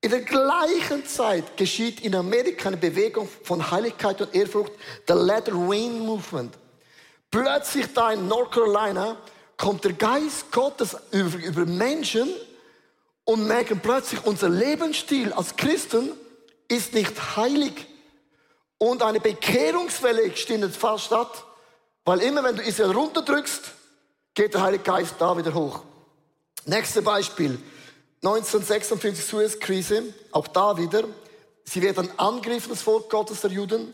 In 0.00 0.10
der 0.10 0.22
gleichen 0.22 1.06
Zeit 1.06 1.56
geschieht 1.56 2.00
in 2.00 2.16
Amerika 2.16 2.68
eine 2.68 2.76
Bewegung 2.76 3.28
von 3.44 3.70
Heiligkeit 3.70 4.20
und 4.20 4.34
Ehrfurcht, 4.34 4.72
der 5.06 5.14
Let 5.16 5.48
Rain 5.48 6.00
Movement. 6.00 6.52
Plötzlich 7.30 7.86
da 7.94 8.12
in 8.12 8.26
North 8.26 8.50
Carolina 8.50 9.16
kommt 9.56 9.84
der 9.84 9.92
Geist 9.92 10.50
Gottes 10.50 10.96
über, 11.12 11.38
über 11.38 11.66
Menschen, 11.66 12.28
und 13.24 13.46
merken 13.46 13.80
plötzlich, 13.80 14.24
unser 14.24 14.48
Lebensstil 14.48 15.32
als 15.32 15.56
Christen 15.56 16.12
ist 16.68 16.94
nicht 16.94 17.36
heilig. 17.36 17.86
Und 18.78 19.02
eine 19.02 19.20
Bekehrungswelle 19.20 20.30
findet 20.32 20.74
fast 20.74 21.04
statt, 21.04 21.44
weil 22.04 22.20
immer 22.20 22.42
wenn 22.42 22.56
du 22.56 22.62
Israel 22.62 22.90
runterdrückst, 22.92 23.62
geht 24.34 24.54
der 24.54 24.62
Heilige 24.62 24.82
Geist 24.82 25.14
da 25.18 25.36
wieder 25.36 25.54
hoch. 25.54 25.82
Nächstes 26.64 27.04
Beispiel. 27.04 27.58
1956 28.24 29.24
Suez-Krise, 29.24 30.04
auch 30.30 30.46
da 30.46 30.76
wieder. 30.76 31.04
Sie 31.64 31.82
werden 31.82 32.08
angegriffen, 32.18 32.70
das 32.70 32.82
Volk 32.82 33.10
Gottes 33.10 33.40
der 33.40 33.50
Juden. 33.50 33.92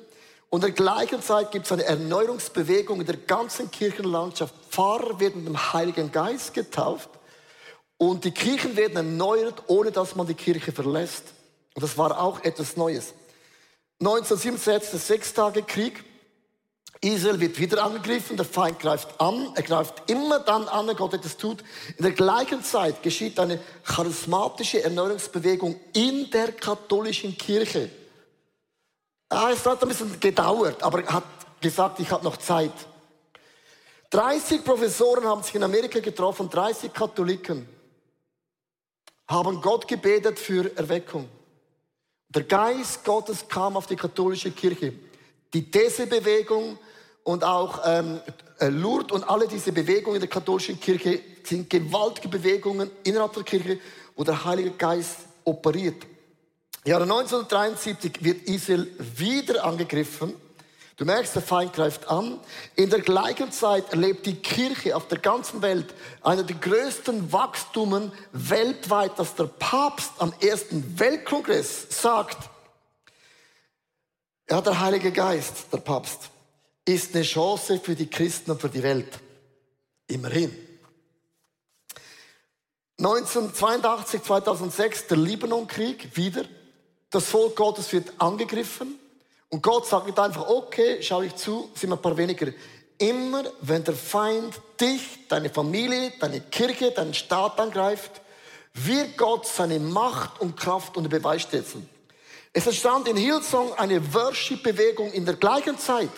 Und 0.50 0.64
in 0.64 0.74
der 0.74 0.84
gleichen 0.84 1.22
Zeit 1.22 1.50
gibt 1.50 1.66
es 1.66 1.72
eine 1.72 1.84
Erneuerungsbewegung 1.84 3.00
in 3.00 3.06
der 3.06 3.16
ganzen 3.16 3.70
Kirchenlandschaft. 3.70 4.54
Pfarrer 4.70 5.20
werden 5.20 5.44
dem 5.44 5.72
Heiligen 5.72 6.12
Geist 6.12 6.54
getauft. 6.54 7.10
Und 7.98 8.24
die 8.24 8.30
Kirchen 8.30 8.76
werden 8.76 8.96
erneuert, 8.96 9.64
ohne 9.66 9.90
dass 9.90 10.14
man 10.14 10.26
die 10.26 10.34
Kirche 10.34 10.70
verlässt. 10.70 11.24
Und 11.74 11.82
das 11.82 11.98
war 11.98 12.20
auch 12.20 12.42
etwas 12.44 12.76
Neues. 12.76 13.12
1977 14.00 14.90
der 14.90 15.00
Sechstagekrieg. 15.00 16.04
Israel 17.00 17.38
wird 17.38 17.58
wieder 17.60 17.84
angegriffen, 17.84 18.36
der 18.36 18.46
Feind 18.46 18.80
greift 18.80 19.20
an, 19.20 19.52
er 19.54 19.62
greift 19.62 20.10
immer 20.10 20.40
dann 20.40 20.66
an, 20.66 20.88
wenn 20.88 20.96
Gott 20.96 21.14
etwas 21.14 21.36
tut. 21.36 21.62
In 21.96 22.02
der 22.02 22.12
gleichen 22.12 22.64
Zeit 22.64 23.04
geschieht 23.04 23.38
eine 23.38 23.60
charismatische 23.84 24.82
Erneuerungsbewegung 24.82 25.78
in 25.92 26.28
der 26.30 26.50
katholischen 26.52 27.38
Kirche. 27.38 27.88
Ah, 29.28 29.50
es 29.52 29.64
hat 29.64 29.80
ein 29.82 29.88
bisschen 29.88 30.18
gedauert, 30.18 30.82
aber 30.82 31.04
er 31.04 31.12
hat 31.12 31.24
gesagt, 31.60 32.00
ich 32.00 32.10
habe 32.10 32.24
noch 32.24 32.38
Zeit. 32.38 32.72
30 34.10 34.64
Professoren 34.64 35.24
haben 35.24 35.44
sich 35.44 35.54
in 35.54 35.62
Amerika 35.62 36.00
getroffen, 36.00 36.50
30 36.50 36.92
Katholiken 36.92 37.68
haben 39.28 39.60
Gott 39.60 39.86
gebetet 39.86 40.38
für 40.38 40.74
Erweckung. 40.76 41.28
Der 42.30 42.42
Geist 42.42 43.04
Gottes 43.04 43.46
kam 43.46 43.76
auf 43.76 43.86
die 43.86 43.96
katholische 43.96 44.50
Kirche. 44.50 44.92
Die 45.54 45.70
These-Bewegung 45.70 46.78
und 47.24 47.44
auch 47.44 47.82
ähm, 47.84 48.20
äh, 48.58 48.68
Lourdes 48.68 49.12
und 49.12 49.28
alle 49.28 49.46
diese 49.46 49.72
Bewegungen 49.72 50.16
in 50.16 50.20
der 50.20 50.30
katholischen 50.30 50.80
Kirche 50.80 51.20
sind 51.44 51.70
gewaltige 51.70 52.28
Bewegungen 52.28 52.90
innerhalb 53.04 53.34
der 53.34 53.42
Kirche, 53.44 53.78
wo 54.16 54.24
der 54.24 54.44
Heilige 54.44 54.72
Geist 54.72 55.20
operiert. 55.44 56.04
Im 56.84 56.90
Jahre 56.90 57.04
1973 57.04 58.24
wird 58.24 58.42
Israel 58.48 58.86
wieder 59.16 59.64
angegriffen 59.64 60.34
Du 60.98 61.04
merkst, 61.04 61.36
der 61.36 61.42
Feind 61.42 61.72
greift 61.72 62.08
an. 62.08 62.40
In 62.74 62.90
der 62.90 63.00
gleichen 63.00 63.52
Zeit 63.52 63.90
erlebt 63.90 64.26
die 64.26 64.34
Kirche 64.34 64.96
auf 64.96 65.06
der 65.06 65.18
ganzen 65.18 65.62
Welt 65.62 65.94
einer 66.22 66.42
der 66.42 66.56
größten 66.56 67.32
Wachstummen 67.32 68.10
weltweit, 68.32 69.16
dass 69.16 69.36
der 69.36 69.44
Papst 69.44 70.10
am 70.18 70.34
ersten 70.40 70.98
Weltkongress 70.98 71.86
sagt, 71.88 72.50
ja, 74.50 74.60
der 74.60 74.80
Heilige 74.80 75.12
Geist, 75.12 75.66
der 75.72 75.78
Papst, 75.78 76.30
ist 76.84 77.14
eine 77.14 77.22
Chance 77.22 77.78
für 77.78 77.94
die 77.94 78.10
Christen 78.10 78.50
und 78.50 78.60
für 78.60 78.68
die 78.68 78.82
Welt. 78.82 79.20
Immerhin. 80.08 80.50
1982, 82.98 84.22
2006, 84.24 85.06
der 85.06 85.18
Libanonkrieg, 85.18 86.16
wieder. 86.16 86.44
Das 87.10 87.26
Volk 87.26 87.54
Gottes 87.54 87.92
wird 87.92 88.12
angegriffen. 88.18 88.98
Und 89.50 89.62
Gott 89.62 89.86
sagt 89.86 90.06
nicht 90.06 90.18
einfach, 90.18 90.46
okay, 90.48 91.02
schau 91.02 91.22
ich 91.22 91.34
zu, 91.36 91.70
sind 91.74 91.90
wir 91.90 91.96
ein 91.96 92.02
paar 92.02 92.16
weniger. 92.16 92.48
Immer 92.98 93.44
wenn 93.60 93.84
der 93.84 93.94
Feind 93.94 94.54
dich, 94.80 95.26
deine 95.28 95.48
Familie, 95.50 96.12
deine 96.20 96.40
Kirche, 96.40 96.90
deinen 96.90 97.14
Staat 97.14 97.58
angreift, 97.58 98.20
wird 98.74 99.16
Gott 99.16 99.46
seine 99.46 99.78
Macht 99.78 100.40
und 100.40 100.56
Kraft 100.56 100.96
unter 100.96 101.08
Beweis 101.08 101.46
setzen. 101.50 101.88
Es 102.52 102.66
entstand 102.66 103.08
in 103.08 103.16
Hillsong 103.16 103.72
eine 103.74 104.14
Worship-Bewegung 104.14 105.12
in 105.12 105.24
der 105.24 105.34
gleichen 105.34 105.78
Zeit. 105.78 106.10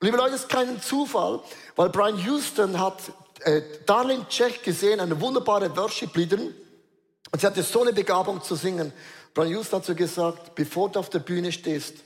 Und 0.00 0.06
liebe 0.06 0.16
Leute, 0.16 0.32
das 0.32 0.42
ist 0.42 0.48
kein 0.48 0.80
Zufall, 0.80 1.40
weil 1.76 1.90
Brian 1.90 2.18
Houston 2.18 2.78
hat 2.80 2.98
äh, 3.40 3.62
Darlene 3.86 4.26
Czech 4.28 4.62
gesehen, 4.62 5.00
eine 5.00 5.20
wunderbare 5.20 5.74
Worship-Leaderin. 5.76 6.54
Und 7.30 7.40
sie 7.40 7.46
hatte 7.46 7.62
so 7.62 7.82
eine 7.82 7.92
Begabung 7.92 8.42
zu 8.42 8.54
singen. 8.54 8.92
Brian 9.34 9.50
Houston 9.50 9.76
hat 9.76 9.84
so 9.84 9.94
gesagt, 9.94 10.54
bevor 10.54 10.90
du 10.90 11.00
auf 11.00 11.10
der 11.10 11.18
Bühne 11.20 11.52
stehst, 11.52 11.96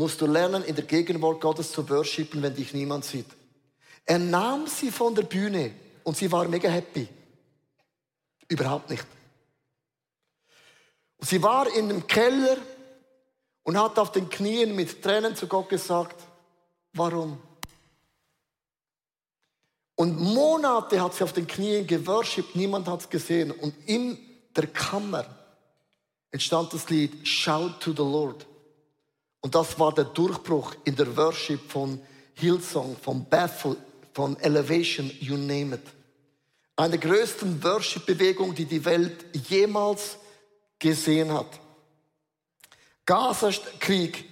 musst 0.00 0.20
du 0.22 0.26
lernen, 0.26 0.64
in 0.64 0.74
der 0.74 0.84
Gegenwart 0.84 1.42
Gottes 1.42 1.70
zu 1.72 1.88
worshipen, 1.88 2.42
wenn 2.42 2.54
dich 2.54 2.72
niemand 2.72 3.04
sieht. 3.04 3.26
Er 4.06 4.18
nahm 4.18 4.66
sie 4.66 4.90
von 4.90 5.14
der 5.14 5.24
Bühne 5.24 5.72
und 6.04 6.16
sie 6.16 6.32
war 6.32 6.48
mega 6.48 6.70
happy. 6.70 7.06
Überhaupt 8.48 8.88
nicht. 8.88 9.06
Und 11.18 11.28
sie 11.28 11.42
war 11.42 11.70
in 11.74 11.90
dem 11.90 12.06
Keller 12.06 12.56
und 13.62 13.78
hat 13.78 13.98
auf 13.98 14.10
den 14.10 14.30
Knien 14.30 14.74
mit 14.74 15.02
Tränen 15.02 15.36
zu 15.36 15.46
Gott 15.46 15.68
gesagt, 15.68 16.16
warum? 16.94 17.38
Und 19.96 20.18
Monate 20.18 20.98
hat 21.02 21.12
sie 21.12 21.24
auf 21.24 21.34
den 21.34 21.46
Knien 21.46 21.86
geworshipped, 21.86 22.56
niemand 22.56 22.88
hat 22.88 23.00
es 23.00 23.10
gesehen. 23.10 23.50
Und 23.50 23.74
in 23.86 24.18
der 24.56 24.66
Kammer 24.66 25.26
entstand 26.30 26.72
das 26.72 26.88
Lied 26.88 27.28
Shout 27.28 27.74
to 27.80 27.92
the 27.92 27.98
Lord. 27.98 28.46
Und 29.40 29.54
das 29.54 29.78
war 29.78 29.94
der 29.94 30.04
Durchbruch 30.04 30.74
in 30.84 30.96
der 30.96 31.16
Worship 31.16 31.70
von 31.70 32.00
Hillsong, 32.34 32.96
von 32.96 33.24
Bethel, 33.24 33.76
von 34.12 34.38
Elevation, 34.40 35.10
you 35.20 35.36
name 35.36 35.76
it. 35.76 35.82
Eine 36.76 36.98
der 36.98 37.10
größten 37.10 37.62
Worship-Bewegungen, 37.62 38.54
die 38.54 38.64
die 38.64 38.84
Welt 38.84 39.24
jemals 39.48 40.16
gesehen 40.78 41.32
hat. 41.32 41.60
Gaza-Krieg 43.04 44.29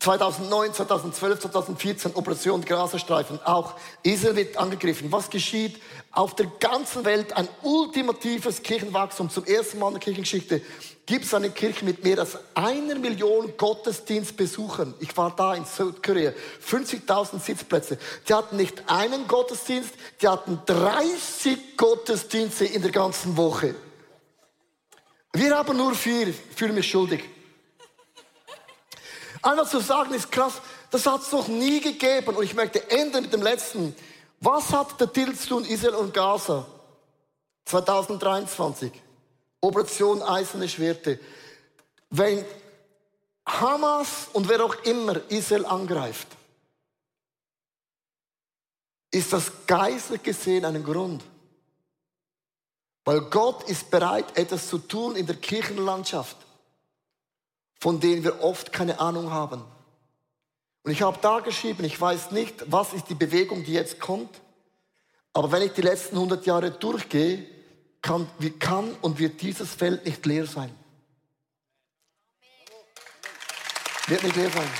2009, 0.00 0.74
2012, 0.74 1.40
2014 1.40 2.14
Operation 2.14 2.64
Gazastreifen. 2.64 3.40
Auch 3.44 3.74
Israel 4.02 4.36
wird 4.36 4.56
angegriffen. 4.56 5.10
Was 5.10 5.28
geschieht? 5.28 5.80
Auf 6.12 6.36
der 6.36 6.46
ganzen 6.60 7.04
Welt 7.04 7.36
ein 7.36 7.48
ultimatives 7.62 8.62
Kirchenwachstum. 8.62 9.28
Zum 9.28 9.44
ersten 9.44 9.78
Mal 9.78 9.88
in 9.88 9.94
der 9.94 10.00
Kirchengeschichte 10.00 10.62
gibt 11.04 11.24
es 11.24 11.34
eine 11.34 11.50
Kirche 11.50 11.84
mit 11.84 12.04
mehr 12.04 12.20
als 12.20 12.38
einer 12.54 12.94
Million 12.94 13.56
Gottesdienstbesuchern. 13.56 14.94
Ich 15.00 15.16
war 15.16 15.34
da 15.34 15.54
in 15.54 15.64
Südkorea. 15.64 16.32
50.000 16.64 17.40
Sitzplätze. 17.40 17.98
Die 18.28 18.34
hatten 18.34 18.56
nicht 18.56 18.84
einen 18.86 19.26
Gottesdienst, 19.26 19.94
die 20.22 20.28
hatten 20.28 20.60
30 20.66 21.76
Gottesdienste 21.76 22.66
in 22.66 22.82
der 22.82 22.92
ganzen 22.92 23.36
Woche. 23.36 23.74
Wir 25.32 25.56
haben 25.56 25.76
nur 25.76 25.94
vier. 25.94 26.32
Fühle 26.54 26.72
mich 26.72 26.88
schuldig. 26.88 27.24
Einfach 29.42 29.68
zu 29.68 29.80
sagen 29.80 30.14
ist 30.14 30.30
krass, 30.32 30.54
das 30.90 31.06
hat 31.06 31.22
es 31.22 31.32
noch 31.32 31.48
nie 31.48 31.80
gegeben. 31.80 32.36
Und 32.36 32.44
ich 32.44 32.54
möchte 32.54 32.90
enden 32.90 33.22
mit 33.22 33.32
dem 33.32 33.42
letzten. 33.42 33.94
Was 34.40 34.72
hat 34.72 35.00
der 35.00 35.12
Titel 35.12 35.34
zu 35.34 35.48
tun, 35.48 35.64
Israel 35.64 35.94
und 35.94 36.14
Gaza? 36.14 36.66
2023. 37.64 38.92
Operation 39.60 40.22
Eiserne 40.22 40.68
Schwerte. 40.68 41.20
Wenn 42.10 42.44
Hamas 43.46 44.28
und 44.32 44.48
wer 44.48 44.64
auch 44.64 44.74
immer 44.84 45.20
Israel 45.30 45.66
angreift, 45.66 46.28
ist 49.10 49.32
das 49.32 49.50
geistlich 49.66 50.22
gesehen 50.22 50.64
einen 50.64 50.84
Grund. 50.84 51.22
Weil 53.04 53.22
Gott 53.22 53.68
ist 53.68 53.90
bereit, 53.90 54.36
etwas 54.36 54.68
zu 54.68 54.78
tun 54.78 55.16
in 55.16 55.26
der 55.26 55.36
Kirchenlandschaft 55.36 56.36
von 57.78 58.00
denen 58.00 58.24
wir 58.24 58.42
oft 58.42 58.72
keine 58.72 59.00
Ahnung 59.00 59.30
haben. 59.30 59.64
Und 60.82 60.92
ich 60.92 61.02
habe 61.02 61.18
da 61.20 61.40
geschrieben, 61.40 61.84
ich 61.84 62.00
weiß 62.00 62.30
nicht, 62.30 62.70
was 62.72 62.92
ist 62.92 63.08
die 63.08 63.14
Bewegung, 63.14 63.64
die 63.64 63.72
jetzt 63.72 64.00
kommt, 64.00 64.40
aber 65.32 65.52
wenn 65.52 65.62
ich 65.62 65.72
die 65.72 65.82
letzten 65.82 66.16
100 66.16 66.46
Jahre 66.46 66.70
durchgehe, 66.70 67.46
kann, 68.02 68.28
kann 68.58 68.94
und 69.02 69.18
wird 69.18 69.40
dieses 69.42 69.74
Feld 69.74 70.04
nicht 70.04 70.24
leer 70.26 70.46
sein. 70.46 70.74
Wird 74.06 74.22
nicht 74.22 74.36
leer 74.36 74.50
sein. 74.50 74.70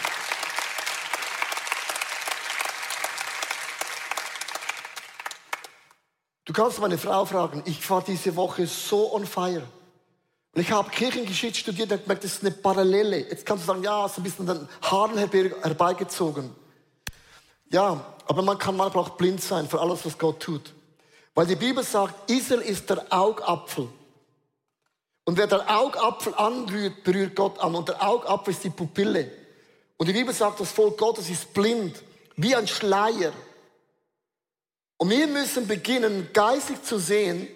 Du 6.47 6.55
kannst 6.55 6.81
meine 6.81 6.97
Frau 6.97 7.27
fragen, 7.27 7.63
ich 7.67 7.89
war 7.91 8.03
diese 8.03 8.35
Woche 8.35 8.67
so 8.67 9.13
on 9.13 9.27
fire. 9.27 9.69
Und 10.59 10.65
ich 10.65 10.73
habe 10.73 10.91
Kirchengeschichte 10.91 11.61
studiert 11.61 11.93
und 11.93 12.03
gemerkt, 12.03 12.25
das 12.25 12.33
ist 12.33 12.41
eine 12.43 12.51
Parallele. 12.51 13.29
Jetzt 13.31 13.47
kannst 13.47 13.63
du 13.63 13.69
sagen, 13.69 13.85
ja, 13.85 14.09
so 14.09 14.21
ein 14.21 14.25
bisschen 14.25 14.45
den 14.45 14.69
Haaren 14.83 15.17
herbeigezogen. 15.17 16.51
Ja, 17.71 18.05
aber 18.27 18.43
man 18.43 18.59
kann 18.59 18.77
manchmal 18.77 19.05
auch 19.05 19.11
blind 19.11 19.41
sein 19.41 19.69
für 19.69 19.81
alles, 19.81 20.05
was 20.05 20.19
Gott 20.19 20.41
tut. 20.41 20.75
Weil 21.33 21.47
die 21.47 21.55
Bibel 21.55 21.85
sagt, 21.85 22.29
Israel 22.29 22.63
ist 22.63 22.91
der 22.91 23.07
Augapfel. 23.09 23.89
Und 25.27 25.39
wer 25.39 25.47
der 25.47 25.79
Augapfel 25.79 26.35
anrührt, 26.35 27.05
berührt 27.05 27.37
Gott 27.37 27.61
an. 27.61 27.77
Und 27.77 27.91
der 27.91 28.03
Augapfel 28.03 28.53
ist 28.53 28.65
die 28.65 28.71
Pupille. 28.71 29.31
Und 29.97 30.09
die 30.09 30.13
Bibel 30.13 30.35
sagt, 30.35 30.59
das 30.59 30.73
Volk 30.73 30.99
Gottes 30.99 31.31
ist 31.31 31.55
blind, 31.55 32.03
wie 32.35 32.57
ein 32.57 32.67
Schleier. 32.67 33.33
Und 34.97 35.09
wir 35.09 35.29
müssen 35.29 35.69
beginnen, 35.69 36.31
geistig 36.33 36.83
zu 36.83 36.99
sehen, 36.99 37.47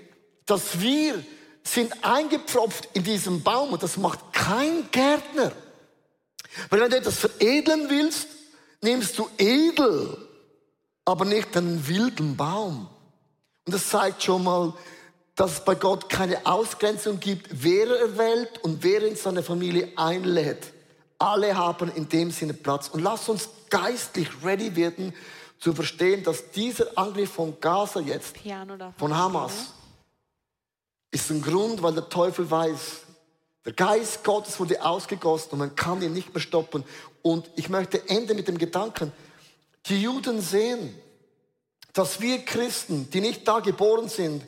dass 0.47 0.81
wir 0.81 1.25
sind 1.65 2.05
eingepfropft 2.05 2.89
in 2.95 3.05
diesem 3.05 3.43
Baum 3.43 3.73
und 3.73 3.83
das 3.83 3.97
macht 3.97 4.33
kein 4.33 4.91
Gärtner. 4.91 5.53
Weil 6.69 6.81
wenn 6.81 6.91
du 6.91 6.97
etwas 6.97 7.19
veredeln 7.19 7.89
willst, 7.89 8.29
nimmst 8.83 9.19
du 9.19 9.29
edel, 9.39 10.17
aber 11.05 11.25
nicht 11.25 11.57
einen 11.57 11.87
wilden 11.87 12.37
Baum. 12.37 12.89
Und 13.65 13.75
das 13.75 13.89
zeigt 13.89 14.23
schon 14.23 14.45
mal, 14.45 14.75
dass 15.35 15.53
es 15.53 15.65
bei 15.65 15.75
Gott 15.75 16.09
keine 16.09 16.45
Ausgrenzung 16.45 17.21
gibt, 17.21 17.49
wer 17.51 17.87
er 17.87 18.01
erwählt 18.01 18.59
und 18.63 18.83
wer 18.83 19.03
in 19.03 19.17
seine 19.17 19.43
Familie 19.43 19.93
einlädt. 19.97 20.73
Alle 21.19 21.57
haben 21.57 21.91
in 21.95 22.09
dem 22.09 22.31
Sinne 22.31 22.53
Platz. 22.53 22.89
Und 22.89 23.01
lass 23.01 23.29
uns 23.29 23.49
geistlich 23.71 24.29
ready 24.45 24.75
werden, 24.77 25.15
zu 25.59 25.73
verstehen, 25.73 26.25
dass 26.25 26.51
dieser 26.51 26.87
Angriff 26.99 27.31
von 27.31 27.59
Gaza 27.61 28.01
jetzt, 28.01 28.35
von 28.99 29.17
Hamas, 29.17 29.73
ist 31.13 31.31
ein 31.31 31.43
Grund, 31.43 31.83
weil 31.83 31.93
der 31.93 32.09
Teufel 32.09 32.51
weiß, 32.51 33.03
der 33.65 33.75
Geist 33.75 34.25
Gottes 34.25 34.59
wurde 34.59 34.85
ausgegossen 34.85 35.51
und 35.53 35.59
man 35.61 35.77
kann 35.77 36.03
ihn 36.03 36.13
nicht 36.13 36.35
mehr 36.35 36.41
stoppen. 36.41 36.83
Und 37.21 37.49
ich 37.55 37.69
möchte 37.69 38.09
enden 38.09 38.37
mit 38.37 38.49
dem 38.49 38.59
Gedanken, 38.59 39.13
die 39.87 40.03
Juden 40.03 40.41
sehen, 40.41 40.99
dass 41.93 42.21
wir 42.21 42.39
Christen, 42.45 43.09
die 43.11 43.21
nicht 43.21 43.47
da 43.47 43.61
geboren 43.61 44.09
sind, 44.09 44.43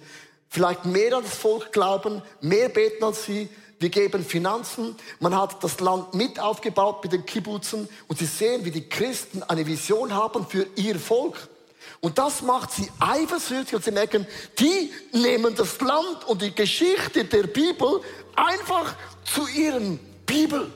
vielleicht 0.48 0.84
mehr 0.84 1.16
an 1.16 1.22
das 1.22 1.34
Volk 1.36 1.72
glauben, 1.72 2.22
mehr 2.40 2.70
beten 2.70 3.04
als 3.04 3.24
sie, 3.24 3.48
wir 3.78 3.90
geben 3.90 4.24
Finanzen, 4.24 4.96
man 5.20 5.36
hat 5.36 5.62
das 5.62 5.78
Land 5.80 6.14
mit 6.14 6.40
aufgebaut 6.40 7.02
mit 7.02 7.12
den 7.12 7.26
Kibbutzen 7.26 7.88
und 8.08 8.18
sie 8.18 8.24
sehen, 8.24 8.64
wie 8.64 8.70
die 8.70 8.88
Christen 8.88 9.42
eine 9.42 9.66
Vision 9.66 10.14
haben 10.14 10.46
für 10.46 10.66
ihr 10.76 10.98
Volk. 10.98 11.48
Und 12.04 12.18
das 12.18 12.42
macht 12.42 12.70
sie 12.70 12.92
eifersüchtig 13.00 13.76
und 13.76 13.82
sie 13.82 13.90
merken, 13.90 14.26
die 14.58 14.92
nehmen 15.12 15.54
das 15.54 15.80
Land 15.80 16.24
und 16.26 16.42
die 16.42 16.54
Geschichte 16.54 17.24
der 17.24 17.44
Bibel 17.44 18.02
einfach 18.36 18.94
zu 19.24 19.46
ihren 19.46 19.98
Bibel. 20.26 20.70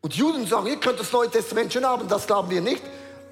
Und 0.00 0.14
Juden 0.14 0.46
sagen, 0.46 0.68
ihr 0.68 0.80
könnt 0.80 0.98
das 0.98 1.12
Neue 1.12 1.30
Testament 1.30 1.70
schon 1.70 1.84
haben, 1.84 2.08
das 2.08 2.26
glauben 2.26 2.48
wir 2.48 2.62
nicht. 2.62 2.82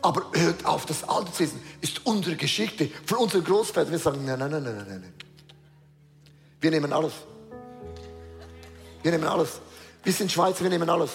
Aber 0.03 0.27
hört 0.35 0.67
auf, 0.67 0.85
das 0.85 1.09
Alte 1.09 1.33
zu 1.33 1.45
lesen, 1.45 1.62
ist 1.81 2.05
unsere 2.05 2.37
Geschichte 2.37 2.90
von 3.07 3.21
unseren 3.21 3.43
Großvätern. 3.43 3.90
Wir 3.90 3.99
sagen, 3.99 4.27
nein, 4.27 4.38
nein, 4.38 4.51
nein, 4.51 4.62
nein, 4.62 4.77
nein, 4.77 5.01
nein. 5.01 5.14
Wir 6.61 6.71
nehmen 6.71 6.93
alles. 6.93 7.14
Wir 9.03 9.11
nehmen 9.11 9.27
alles. 9.27 9.59
Wir 10.03 10.12
sind 10.12 10.31
Schweizer, 10.31 10.64
wir 10.64 10.69
nehmen 10.69 10.90
alles. 10.90 11.12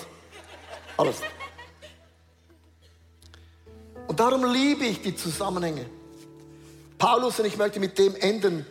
Alles. 0.97 1.17
Und 4.09 4.19
darum 4.19 4.43
liebe 4.43 4.85
ich 4.85 5.03
die 5.03 5.15
Zusammenhänge. 5.15 5.85
Paulus, 6.97 7.39
und 7.39 7.45
ich 7.45 7.57
möchte 7.57 7.79
mit 7.79 7.99
dem 7.99 8.15
enden, 8.15 8.65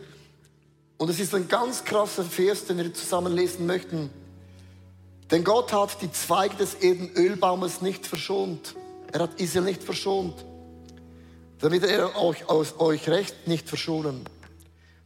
und 0.96 1.08
es 1.10 1.20
ist 1.20 1.32
ein 1.32 1.46
ganz 1.46 1.84
krasser 1.84 2.24
Vers, 2.24 2.64
den 2.64 2.78
wir 2.78 2.92
zusammen 2.92 3.32
lesen 3.32 3.64
möchten. 3.64 4.10
Denn 5.30 5.44
Gott 5.44 5.72
hat 5.72 6.02
die 6.02 6.10
Zweige 6.10 6.56
des 6.56 6.82
Edenölbaumes 6.82 7.82
nicht 7.82 8.04
verschont. 8.04 8.74
Er 9.12 9.20
hat 9.20 9.40
Israel 9.40 9.66
nicht 9.66 9.84
verschont, 9.84 10.34
damit 11.60 11.84
er 11.84 12.20
euch, 12.20 12.48
euch 12.50 13.08
recht 13.08 13.46
nicht 13.46 13.68
verschonen. 13.68 14.24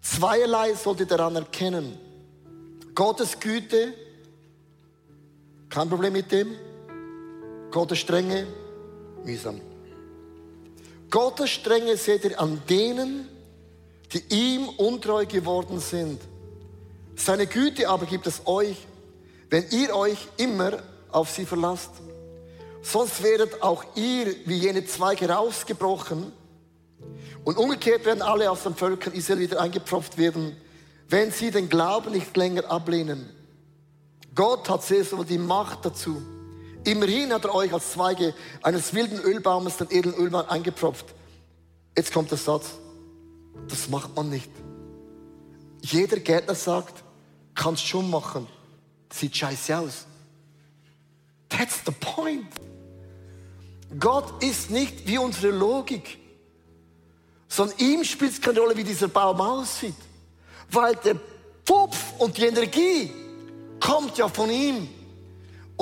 Zweierlei 0.00 0.72
sollt 0.76 1.00
ihr 1.00 1.06
daran 1.06 1.36
erkennen. 1.36 1.98
Gottes 2.94 3.38
Güte, 3.38 3.92
kein 5.68 5.90
Problem 5.90 6.14
mit 6.14 6.32
dem. 6.32 6.54
Gottes 7.70 7.98
Strenge, 7.98 8.46
mühsam. 9.26 9.60
Gottes 11.12 11.50
Strenge 11.50 11.98
seht 11.98 12.24
ihr 12.24 12.40
an 12.40 12.62
denen, 12.70 13.28
die 14.14 14.24
ihm 14.30 14.66
untreu 14.78 15.26
geworden 15.26 15.78
sind. 15.78 16.18
Seine 17.16 17.46
Güte 17.46 17.86
aber 17.90 18.06
gibt 18.06 18.26
es 18.26 18.40
euch, 18.46 18.78
wenn 19.50 19.68
ihr 19.70 19.94
euch 19.94 20.26
immer 20.38 20.78
auf 21.10 21.30
sie 21.30 21.44
verlasst. 21.44 21.90
Sonst 22.80 23.22
werdet 23.22 23.62
auch 23.62 23.84
ihr 23.94 24.34
wie 24.46 24.56
jene 24.56 24.86
Zweige 24.86 25.28
rausgebrochen 25.28 26.32
und 27.44 27.58
umgekehrt 27.58 28.06
werden 28.06 28.22
alle 28.22 28.50
aus 28.50 28.62
den 28.62 28.74
Völkern 28.74 29.12
Israel 29.12 29.40
wieder 29.40 29.60
eingepfropft 29.60 30.16
werden, 30.16 30.56
wenn 31.10 31.30
sie 31.30 31.50
den 31.50 31.68
Glauben 31.68 32.12
nicht 32.12 32.34
länger 32.38 32.70
ablehnen. 32.70 33.28
Gott 34.34 34.66
hat 34.70 34.90
wohl 34.90 35.26
die 35.26 35.36
Macht 35.36 35.84
dazu. 35.84 36.22
Immerhin 36.84 37.32
hat 37.32 37.44
er 37.44 37.54
euch 37.54 37.72
als 37.72 37.92
Zweige 37.92 38.34
eines 38.62 38.92
wilden 38.92 39.20
Ölbaumes 39.20 39.76
den 39.76 39.90
edlen 39.90 40.14
Ölbaum 40.14 40.48
eingepropft. 40.48 41.06
Jetzt 41.96 42.12
kommt 42.12 42.30
der 42.30 42.38
Satz, 42.38 42.70
das 43.68 43.88
macht 43.88 44.16
man 44.16 44.30
nicht. 44.30 44.50
Jeder 45.82 46.18
Gärtner 46.18 46.54
sagt, 46.54 47.02
kannst 47.54 47.86
schon 47.86 48.10
machen, 48.10 48.46
sieht 49.12 49.36
scheiße 49.36 49.78
aus. 49.78 50.06
That's 51.48 51.80
the 51.84 51.92
point. 51.92 52.48
Gott 53.98 54.42
ist 54.42 54.70
nicht 54.70 55.06
wie 55.06 55.18
unsere 55.18 55.52
Logik, 55.52 56.18
sondern 57.46 57.78
ihm 57.78 58.04
spielt 58.04 58.32
es 58.32 58.40
keine 58.40 58.60
Rolle, 58.60 58.76
wie 58.76 58.84
dieser 58.84 59.08
Baum 59.08 59.40
aussieht. 59.40 59.94
Weil 60.70 60.96
der 60.96 61.16
Pfupf 61.66 62.18
und 62.18 62.36
die 62.38 62.46
Energie 62.46 63.10
kommt 63.78 64.16
ja 64.16 64.28
von 64.28 64.50
ihm. 64.50 64.88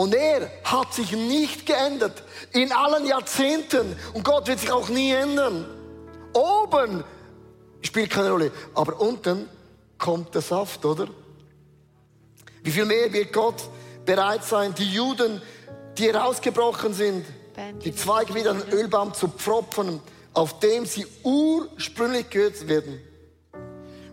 Und 0.00 0.14
er 0.14 0.50
hat 0.64 0.94
sich 0.94 1.12
nicht 1.12 1.66
geändert 1.66 2.22
in 2.52 2.72
allen 2.72 3.04
Jahrzehnten. 3.04 3.94
Und 4.14 4.24
Gott 4.24 4.46
wird 4.46 4.60
sich 4.60 4.72
auch 4.72 4.88
nie 4.88 5.10
ändern. 5.10 5.66
Oben 6.32 7.04
spielt 7.82 8.08
keine 8.08 8.30
Rolle. 8.30 8.50
Aber 8.74 8.98
unten 8.98 9.46
kommt 9.98 10.34
der 10.34 10.40
Saft, 10.40 10.86
oder? 10.86 11.06
Wie 12.62 12.70
viel 12.70 12.86
mehr 12.86 13.12
wird 13.12 13.30
Gott 13.30 13.62
bereit 14.06 14.42
sein, 14.42 14.74
die 14.74 14.90
Juden, 14.90 15.42
die 15.98 16.10
herausgebrochen 16.10 16.94
sind, 16.94 17.26
die 17.84 17.94
Zweige 17.94 18.34
wieder 18.34 18.52
an 18.52 18.62
den 18.62 18.72
Ölbaum 18.72 19.12
zu 19.12 19.28
pfropfen, 19.28 20.00
auf 20.32 20.60
dem 20.60 20.86
sie 20.86 21.06
ursprünglich 21.24 22.30
gehört 22.30 22.66
werden. 22.66 23.02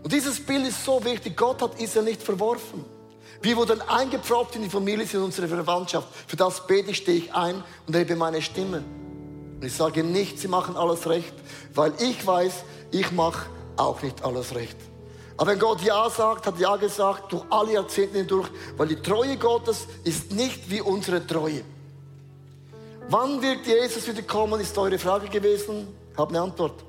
Und 0.03 0.11
dieses 0.11 0.45
Bild 0.45 0.67
ist 0.67 0.83
so 0.83 1.01
wichtig. 1.05 1.37
Gott 1.37 1.61
hat 1.61 1.79
Israel 1.79 2.03
nicht 2.03 2.21
verworfen. 2.21 2.96
Wir 3.41 3.55
wurden 3.55 3.81
eingepfropft 3.81 4.55
in 4.55 4.63
die 4.63 4.69
Familie, 4.69 5.05
in 5.11 5.21
unsere 5.21 5.47
Verwandtschaft. 5.47 6.07
Für 6.27 6.35
das 6.35 6.65
bete 6.65 6.91
ich, 6.91 6.97
stehe 6.97 7.17
ich 7.17 7.33
ein 7.33 7.63
und 7.85 7.93
erhebe 7.93 8.15
meine 8.15 8.41
Stimme. 8.41 8.83
Und 9.55 9.63
ich 9.63 9.73
sage 9.73 10.03
nicht, 10.03 10.39
sie 10.39 10.47
machen 10.47 10.75
alles 10.75 11.07
recht, 11.07 11.33
weil 11.73 11.93
ich 11.99 12.25
weiß, 12.25 12.63
ich 12.91 13.11
mache 13.11 13.47
auch 13.75 14.01
nicht 14.01 14.23
alles 14.23 14.55
recht. 14.55 14.77
Aber 15.37 15.51
wenn 15.51 15.59
Gott 15.59 15.81
Ja 15.81 16.09
sagt, 16.09 16.47
hat 16.47 16.59
Ja 16.59 16.75
gesagt, 16.77 17.31
durch 17.31 17.43
alle 17.49 17.73
Jahrzehnte 17.73 18.17
hindurch, 18.17 18.49
weil 18.75 18.87
die 18.87 18.95
Treue 18.95 19.37
Gottes 19.37 19.87
ist 20.03 20.31
nicht 20.31 20.69
wie 20.69 20.81
unsere 20.81 21.25
Treue. 21.25 21.63
Wann 23.09 23.41
wird 23.41 23.65
Jesus 23.65 24.07
wieder 24.07 24.23
kommen, 24.23 24.59
ist 24.59 24.77
eure 24.77 24.97
Frage 24.97 25.29
gewesen. 25.29 25.87
Ich 26.11 26.17
habe 26.17 26.29
eine 26.31 26.41
Antwort. 26.41 26.83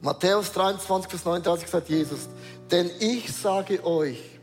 Matthäus 0.00 0.52
23, 0.52 1.10
Vers 1.10 1.24
39 1.24 1.68
sagt 1.68 1.88
Jesus, 1.88 2.28
denn 2.70 2.90
ich 2.98 3.32
sage 3.32 3.82
euch, 3.84 4.33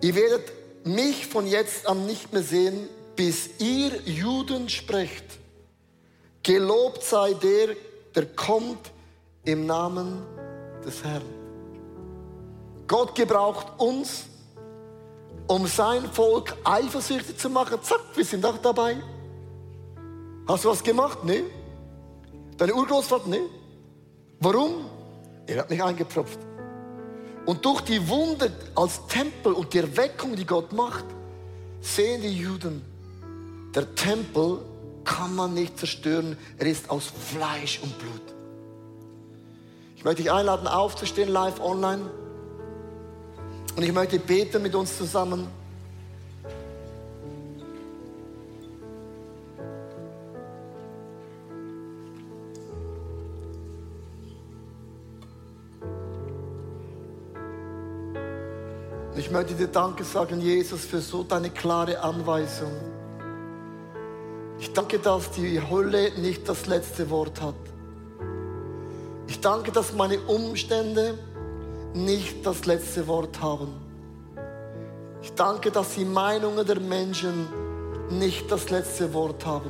ihr 0.00 0.14
werdet 0.14 0.52
mich 0.84 1.26
von 1.26 1.46
jetzt 1.46 1.86
an 1.86 2.06
nicht 2.06 2.32
mehr 2.32 2.42
sehen, 2.42 2.88
bis 3.16 3.50
ihr 3.58 4.00
Juden 4.04 4.68
sprecht. 4.68 5.24
Gelobt 6.42 7.02
sei 7.02 7.34
der, 7.34 7.76
der 8.14 8.26
kommt 8.26 8.90
im 9.44 9.66
Namen 9.66 10.22
des 10.84 11.02
Herrn. 11.02 11.22
Gott 12.86 13.14
gebraucht 13.14 13.66
uns, 13.78 14.24
um 15.46 15.66
sein 15.66 16.10
Volk 16.12 16.56
eifersüchtig 16.64 17.36
zu 17.36 17.50
machen. 17.50 17.78
Zack, 17.82 18.00
wir 18.14 18.24
sind 18.24 18.44
auch 18.46 18.58
dabei. 18.58 18.96
Hast 20.46 20.64
du 20.64 20.70
was 20.70 20.82
gemacht? 20.82 21.18
Nee. 21.24 21.44
Deine 22.56 22.74
Urgroßvater? 22.74 23.28
Nee. 23.28 23.42
Warum? 24.40 24.86
Er 25.46 25.58
hat 25.58 25.70
mich 25.70 25.82
eingepfropft. 25.82 26.47
Und 27.48 27.64
durch 27.64 27.80
die 27.80 28.06
Wunde 28.10 28.52
als 28.74 29.06
Tempel 29.06 29.54
und 29.54 29.72
die 29.72 29.78
Erweckung, 29.78 30.36
die 30.36 30.44
Gott 30.44 30.70
macht, 30.74 31.06
sehen 31.80 32.20
die 32.20 32.36
Juden, 32.36 32.82
der 33.74 33.94
Tempel 33.94 34.58
kann 35.02 35.34
man 35.34 35.54
nicht 35.54 35.78
zerstören. 35.78 36.36
Er 36.58 36.66
ist 36.66 36.90
aus 36.90 37.04
Fleisch 37.06 37.80
und 37.82 37.98
Blut. 37.98 38.20
Ich 39.96 40.04
möchte 40.04 40.24
dich 40.24 40.30
einladen, 40.30 40.66
aufzustehen, 40.66 41.30
live 41.30 41.58
online. 41.60 42.10
Und 43.76 43.82
ich 43.82 43.92
möchte 43.94 44.18
beten 44.18 44.60
mit 44.60 44.74
uns 44.74 44.98
zusammen. 44.98 45.46
Ich 59.28 59.34
möchte 59.34 59.52
dir 59.52 59.68
Danke 59.68 60.04
sagen, 60.04 60.40
Jesus, 60.40 60.86
für 60.86 61.02
so 61.02 61.22
deine 61.22 61.50
klare 61.50 62.00
Anweisung. 62.00 62.72
Ich 64.58 64.72
danke, 64.72 64.98
dass 64.98 65.30
die 65.32 65.60
Hölle 65.60 66.18
nicht 66.18 66.48
das 66.48 66.64
letzte 66.64 67.10
Wort 67.10 67.38
hat. 67.42 67.54
Ich 69.26 69.38
danke, 69.42 69.70
dass 69.70 69.92
meine 69.92 70.18
Umstände 70.20 71.18
nicht 71.92 72.46
das 72.46 72.64
letzte 72.64 73.06
Wort 73.06 73.38
haben. 73.42 73.68
Ich 75.20 75.34
danke, 75.34 75.70
dass 75.70 75.94
die 75.94 76.06
Meinungen 76.06 76.66
der 76.66 76.80
Menschen 76.80 77.48
nicht 78.08 78.50
das 78.50 78.70
letzte 78.70 79.12
Wort 79.12 79.44
haben. 79.44 79.68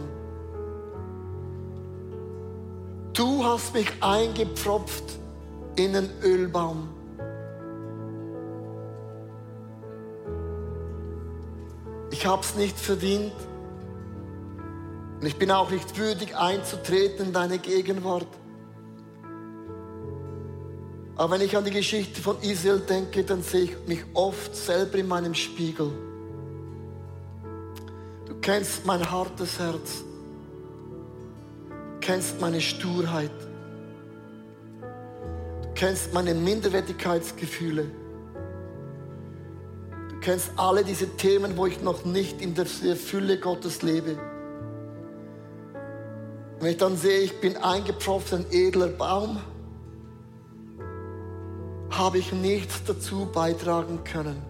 Du 3.13 3.45
hast 3.45 3.75
mich 3.75 3.91
eingepfropft 4.01 5.19
in 5.75 5.95
den 5.95 6.11
Ölbaum. 6.23 6.98
Ich 12.19 12.27
habe 12.27 12.43
es 12.43 12.57
nicht 12.57 12.77
verdient. 12.77 13.33
Und 15.21 15.25
ich 15.25 15.37
bin 15.37 15.53
auch 15.53 15.71
nicht 15.71 15.97
würdig 15.97 16.37
einzutreten 16.37 17.27
in 17.27 17.33
deine 17.33 17.59
Gegenwart. 17.59 18.27
Aber 21.15 21.35
wenn 21.35 21.43
ich 21.43 21.57
an 21.57 21.65
die 21.65 21.71
Geschichte 21.71 22.21
von 22.21 22.37
Israel 22.41 22.81
denke, 22.81 23.23
dann 23.23 23.41
sehe 23.45 23.63
ich 23.63 23.77
mich 23.87 24.01
oft 24.15 24.57
selber 24.57 24.99
in 24.99 25.07
meinem 25.07 25.33
Spiegel. 25.33 25.93
Du 28.27 28.35
kennst 28.41 28.85
mein 28.85 29.09
hartes 29.09 29.61
Herz, 29.61 30.03
du 31.69 32.01
kennst 32.01 32.41
meine 32.41 32.61
Sturheit, 32.61 33.31
du 35.63 35.69
kennst 35.77 36.13
meine 36.13 36.35
Minderwertigkeitsgefühle, 36.35 37.87
kennst 40.21 40.51
alle 40.57 40.85
diese 40.85 41.17
Themen, 41.17 41.57
wo 41.57 41.67
ich 41.67 41.83
noch 41.83 42.05
nicht 42.05 42.41
in 42.41 42.55
der 42.55 42.67
Fülle 42.67 43.39
Gottes 43.39 43.83
lebe. 43.83 44.19
Wenn 46.61 46.71
ich 46.71 46.77
dann 46.77 46.97
sehe, 46.97 47.21
ich 47.21 47.41
bin 47.41 47.57
eingepfropft, 47.57 48.35
ein 48.35 48.47
edler 48.51 48.89
Baum, 48.89 49.41
habe 51.91 52.19
ich 52.19 52.33
nichts 52.33 52.83
dazu 52.85 53.27
beitragen 53.33 54.03
können. 54.05 54.48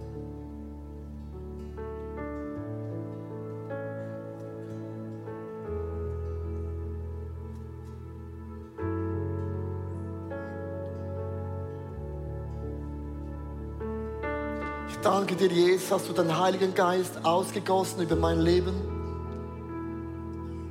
Danke 15.29 15.49
dir, 15.49 15.55
Jesus, 15.55 15.91
hast 15.91 16.09
du 16.09 16.14
deinen 16.14 16.38
Heiligen 16.38 16.75
Geist 16.75 17.23
ausgegossen 17.23 18.01
über 18.01 18.17
mein 18.17 18.41
Leben. 18.41 18.73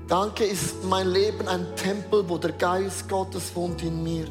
Danke, 0.07 0.45
ist 0.45 0.83
mein 0.85 1.09
Leben 1.09 1.47
ein 1.47 1.75
Tempel, 1.75 2.27
wo 2.27 2.39
der 2.39 2.53
Geist 2.53 3.07
Gottes 3.07 3.55
wohnt 3.55 3.83
in 3.83 4.01
mir. 4.01 4.25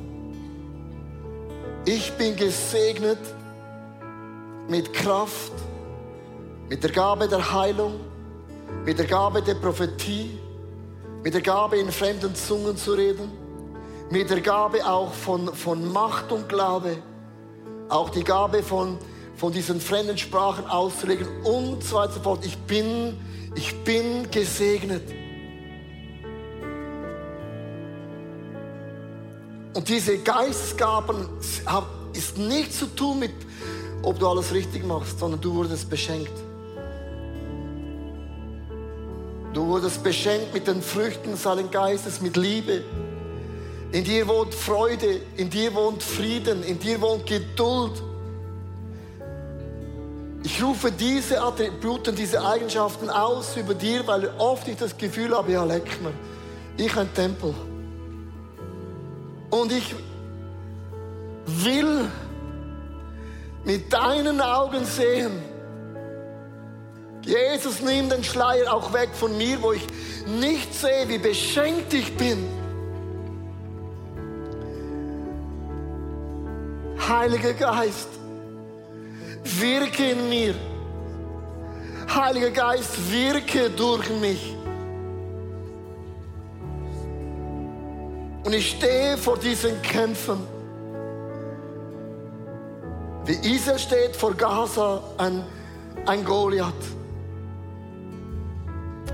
Ich 1.85 2.13
bin 2.15 2.35
gesegnet 2.35 3.21
mit 4.69 4.93
Kraft, 4.93 5.53
mit 6.69 6.83
der 6.83 6.91
Gabe 6.91 7.29
der 7.29 7.53
Heilung, 7.53 8.01
mit 8.85 8.99
der 8.99 9.07
Gabe 9.07 9.43
der 9.43 9.55
Prophetie, 9.55 10.41
mit 11.23 11.35
der 11.35 11.43
Gabe 11.43 11.77
in 11.77 11.93
fremden 11.93 12.35
Zungen 12.35 12.77
zu 12.77 12.95
reden, 12.95 13.31
mit 14.11 14.29
der 14.29 14.41
Gabe 14.41 14.85
auch 14.85 15.13
von, 15.13 15.55
von 15.55 15.93
Macht 15.93 16.33
und 16.33 16.49
Glaube, 16.49 16.97
auch 17.89 18.11
die 18.11 18.25
Gabe 18.25 18.65
von, 18.65 18.99
von 19.37 19.53
diesen 19.53 19.81
fremden 19.81 20.17
Sprachen 20.17 20.67
auszulegen 20.67 21.27
und 21.45 21.85
so 21.85 21.97
weiter 21.97 22.09
und 22.09 22.15
so 22.15 22.21
fort. 22.21 22.47
Ich 22.47 22.57
bin, 22.57 23.17
ich 23.55 23.75
bin 23.85 24.31
gesegnet. 24.31 25.03
Und 29.75 29.89
diese 29.89 30.19
Geistesgaben 30.19 31.29
haben 31.67 31.87
ist 32.15 32.39
nichts 32.39 32.79
zu 32.79 32.87
tun 32.87 33.19
mit, 33.19 33.35
ob 34.03 34.19
du 34.19 34.27
alles 34.27 34.53
richtig 34.53 34.87
machst, 34.87 35.19
sondern 35.19 35.41
du 35.41 35.55
wurdest 35.55 35.91
beschenkt. 35.91 36.33
Du 39.53 39.67
wurdest 39.67 40.03
beschenkt 40.03 40.53
mit 40.53 40.67
den 40.67 40.83
Früchten 40.83 41.37
seines 41.37 41.71
Geistes, 41.71 42.21
mit 42.21 42.37
Liebe. 42.37 42.85
In 43.93 44.05
dir 44.05 44.27
wohnt 44.29 44.55
Freude, 44.55 45.21
in 45.37 45.49
dir 45.49 45.75
wohnt 45.75 46.03
Frieden, 46.03 46.63
in 46.63 46.79
dir 46.79 47.01
wohnt 47.01 47.27
Geduld. 47.27 48.03
Ich 50.47 50.63
rufe 50.63 50.93
diese 50.93 51.43
Attribute, 51.43 52.17
diese 52.17 52.41
Eigenschaften 52.41 53.11
aus 53.11 53.57
über 53.57 53.75
dir, 53.75 54.07
weil 54.07 54.31
oft 54.39 54.69
ich 54.69 54.77
das 54.77 54.97
Gefühl 54.97 55.37
habe, 55.37 55.51
ja, 55.51 55.65
leck 55.65 56.01
mir, 56.01 56.13
ich 56.77 56.97
ein 56.97 57.13
Tempel. 57.13 57.53
Und 59.51 59.73
ich 59.73 59.93
will 61.47 62.09
mit 63.65 63.93
deinen 63.93 64.41
Augen 64.41 64.85
sehen. 64.85 65.33
Jesus, 67.25 67.81
nimm 67.81 68.09
den 68.09 68.23
Schleier 68.23 68.73
auch 68.73 68.93
weg 68.93 69.09
von 69.15 69.37
mir, 69.37 69.61
wo 69.61 69.73
ich 69.73 69.85
nicht 70.29 70.73
sehe, 70.73 71.09
wie 71.09 71.19
beschenkt 71.19 71.93
ich 71.93 72.17
bin. 72.17 72.47
Heiliger 77.09 77.53
Geist, 77.53 78.16
wirke 79.61 80.11
in 80.11 80.29
mir 80.29 80.55
Heiliger 82.15 82.51
Geist, 82.51 83.11
wirke 83.11 83.69
durch 83.71 84.09
mich. 84.21 84.57
Und 88.45 88.53
ich 88.55 88.71
stehe 88.71 89.19
vor 89.19 89.37
diesen 89.37 89.83
Kämpfen. 89.83 90.39
Wie 93.25 93.55
Israel 93.55 93.79
steht 93.79 94.15
vor 94.15 94.35
Gaza 94.35 95.03
ein, 95.19 95.45
ein 96.07 96.25
Goliath. 96.25 96.73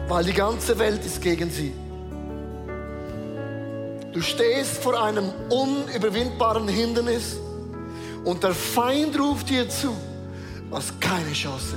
Weil 0.07 0.25
die 0.25 0.35
ganze 0.35 0.79
Welt 0.79 1.05
ist 1.05 1.23
gegen 1.23 1.51
sie. 1.51 1.73
Du 4.13 4.21
stehst 4.21 4.83
vor 4.83 5.03
einem 5.03 5.33
unüberwindbaren 5.49 6.69
Hindernis 6.69 7.39
und 8.25 8.43
der 8.45 8.53
Feind 8.53 9.19
ruft 9.19 9.49
dir 9.49 9.67
zu, 9.71 9.97
hast 10.73 11.01
keine 11.01 11.33
Chance. 11.33 11.77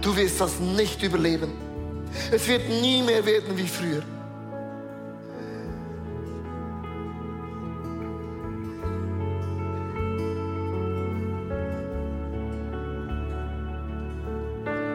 Du 0.00 0.16
wirst 0.16 0.40
das 0.40 0.58
nicht 0.58 1.02
überleben. 1.02 1.52
Es 2.32 2.48
wird 2.48 2.68
nie 2.68 3.02
mehr 3.02 3.24
werden 3.24 3.56
wie 3.56 3.68
früher. 3.68 4.02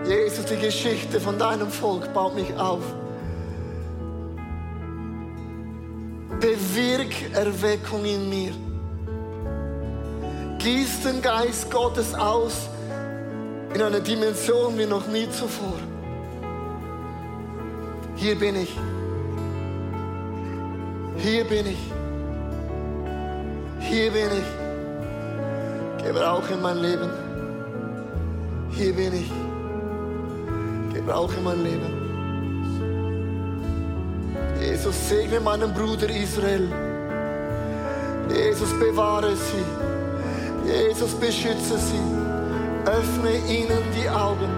Jesus, 0.08 0.46
die 0.46 0.58
Geschichte 0.58 1.20
von 1.22 1.38
deinem 1.38 1.70
Volk 1.70 2.14
baut 2.14 2.36
mich 2.36 2.54
auf. 2.58 2.84
Bewirk 6.40 7.14
Erweckung 7.34 8.04
in 8.04 8.30
mir. 8.30 8.52
Gieß 10.58 11.04
den 11.04 11.22
Geist 11.22 11.70
Gottes 11.72 12.14
aus 12.14 12.71
in 13.74 13.82
einer 13.82 14.00
Dimension 14.00 14.78
wie 14.78 14.86
noch 14.86 15.08
nie 15.08 15.30
zuvor. 15.30 15.78
Hier 18.16 18.38
bin 18.38 18.56
ich. 18.56 18.78
Hier 21.18 21.44
bin 21.46 21.66
ich. 21.68 21.92
Hier 23.80 24.12
bin 24.12 24.30
ich. 24.40 26.04
Gebrauche 26.06 26.56
mein 26.62 26.78
Leben. 26.78 27.10
Hier 28.72 28.94
bin 28.94 29.14
ich. 29.14 29.32
Gebrauche 30.94 31.40
mein 31.44 31.64
Leben. 31.64 32.02
Jesus, 34.60 35.10
segne 35.10 35.40
meinen 35.40 35.74
Bruder 35.74 36.10
Israel. 36.10 36.68
Jesus, 38.30 38.70
bewahre 38.80 39.36
sie. 39.36 40.70
Jesus, 40.72 41.12
beschütze 41.16 41.78
sie. 41.78 42.31
Öffne 42.86 43.38
ihnen 43.48 43.84
die 43.96 44.10
Augen. 44.10 44.50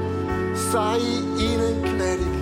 Sei 0.72 1.00
ihnen 1.38 1.82
gnädig. 1.84 2.34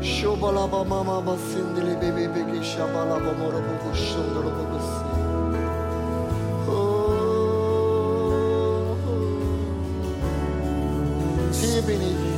Shobalaba 0.00 0.84
mama 0.84 1.20
basindili 1.20 1.94
bebe 2.00 2.28
begi 2.34 2.64
shabalaba 2.64 3.32
morobo 3.38 3.94
shundolo 3.94 4.50
bobusi. 4.56 5.04
Hier 11.60 11.82
bin 11.82 12.00
ich. 12.00 12.31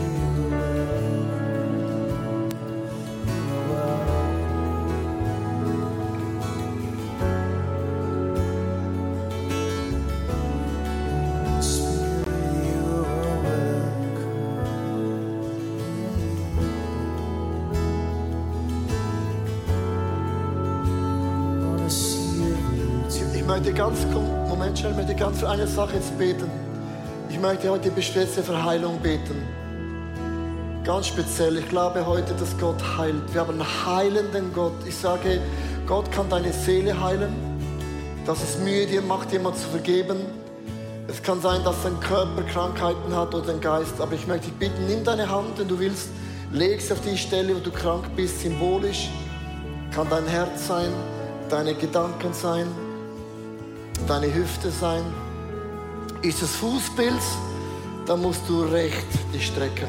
Möchte 23.61 23.73
ganz, 23.73 24.05
Moment 24.49 24.77
schnell, 24.77 24.91
ich 24.91 24.97
möchte 24.97 25.15
ganz 25.15 25.39
für 25.39 25.49
eine 25.49 25.69
Sache 25.69 25.95
jetzt 25.95 26.19
beten. 26.19 26.51
Ich 27.31 27.39
möchte 27.39 27.71
heute 27.71 27.89
speziell 28.03 28.27
für 28.27 28.65
Heilung 28.65 28.99
beten. 28.99 29.47
Ganz 30.83 31.07
speziell. 31.07 31.59
Ich 31.59 31.69
glaube 31.69 32.05
heute, 32.05 32.35
dass 32.35 32.59
Gott 32.59 32.83
heilt. 32.99 33.33
Wir 33.33 33.43
haben 33.43 33.61
einen 33.61 33.87
heilenden 33.87 34.53
Gott. 34.53 34.73
Ich 34.89 34.97
sage, 34.97 35.41
Gott 35.87 36.11
kann 36.11 36.29
deine 36.29 36.53
Seele 36.53 37.01
heilen. 37.01 37.33
Dass 38.27 38.43
es 38.43 38.59
Mühe 38.59 38.87
dir 38.87 39.03
macht, 39.03 39.31
jemand 39.31 39.57
zu 39.57 39.69
vergeben. 39.69 40.17
Es 41.07 41.23
kann 41.23 41.41
sein, 41.41 41.63
dass 41.63 41.77
dein 41.85 42.01
Körper 42.01 42.43
Krankheiten 42.43 43.15
hat 43.15 43.37
oder 43.37 43.47
dein 43.47 43.61
Geist. 43.61 44.01
Aber 44.01 44.15
ich 44.15 44.27
möchte 44.27 44.49
dich 44.49 44.55
bitten, 44.55 44.85
nimm 44.89 45.05
deine 45.05 45.31
Hand, 45.31 45.59
wenn 45.59 45.69
du 45.69 45.79
willst, 45.79 46.09
leg 46.51 46.81
sie 46.81 46.93
auf 46.93 47.01
die 47.03 47.17
Stelle, 47.17 47.55
wo 47.55 47.61
du 47.61 47.71
krank 47.71 48.05
bist, 48.17 48.41
symbolisch. 48.41 49.11
Kann 49.95 50.09
dein 50.11 50.27
Herz 50.27 50.67
sein, 50.67 50.93
deine 51.49 51.75
Gedanken 51.75 52.33
sein, 52.33 52.67
deine 54.07 54.33
Hüfte 54.33 54.71
sein. 54.71 55.03
Ist 56.23 56.43
es 56.43 56.57
Fußpilz, 56.57 57.37
dann 58.07 58.23
musst 58.23 58.43
du 58.49 58.63
recht 58.63 59.07
dich 59.33 59.47
strecken. 59.47 59.89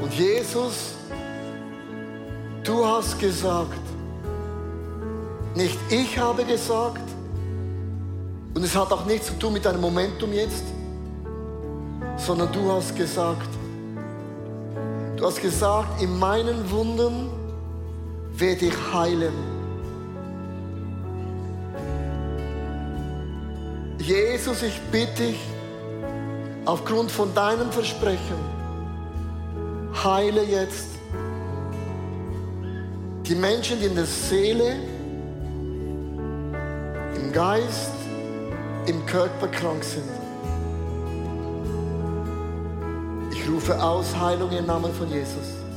Und 0.00 0.14
Jesus, 0.14 0.94
du 2.64 2.86
hast 2.86 3.18
gesagt, 3.18 3.80
nicht 5.54 5.78
ich 5.90 6.18
habe 6.18 6.44
gesagt, 6.44 7.02
und 8.54 8.64
es 8.64 8.74
hat 8.76 8.92
auch 8.92 9.04
nichts 9.06 9.26
zu 9.26 9.38
tun 9.38 9.52
mit 9.52 9.64
deinem 9.64 9.80
Momentum 9.80 10.32
jetzt, 10.32 10.64
sondern 12.16 12.50
du 12.52 12.72
hast 12.72 12.96
gesagt, 12.96 13.48
du 15.16 15.26
hast 15.26 15.40
gesagt, 15.40 16.00
in 16.02 16.18
meinen 16.18 16.70
Wunden 16.70 17.28
werde 18.32 18.66
ich 18.66 18.92
heilen. 18.92 19.57
Jesus, 24.08 24.62
ich 24.62 24.80
bitte 24.90 25.22
dich, 25.22 25.38
aufgrund 26.64 27.10
von 27.10 27.34
deinem 27.34 27.70
Versprechen, 27.70 28.38
heile 30.02 30.44
jetzt 30.44 30.88
die 33.26 33.34
Menschen, 33.34 33.78
die 33.80 33.84
in 33.84 33.94
der 33.94 34.06
Seele, 34.06 34.76
im 37.16 37.32
Geist, 37.34 37.92
im 38.86 39.04
Körper 39.04 39.48
krank 39.48 39.84
sind. 39.84 40.08
Ich 43.30 43.46
rufe 43.46 43.78
aus 43.78 44.18
Heilung 44.18 44.50
im 44.52 44.64
Namen 44.64 44.94
von 44.94 45.10
Jesus. 45.10 45.67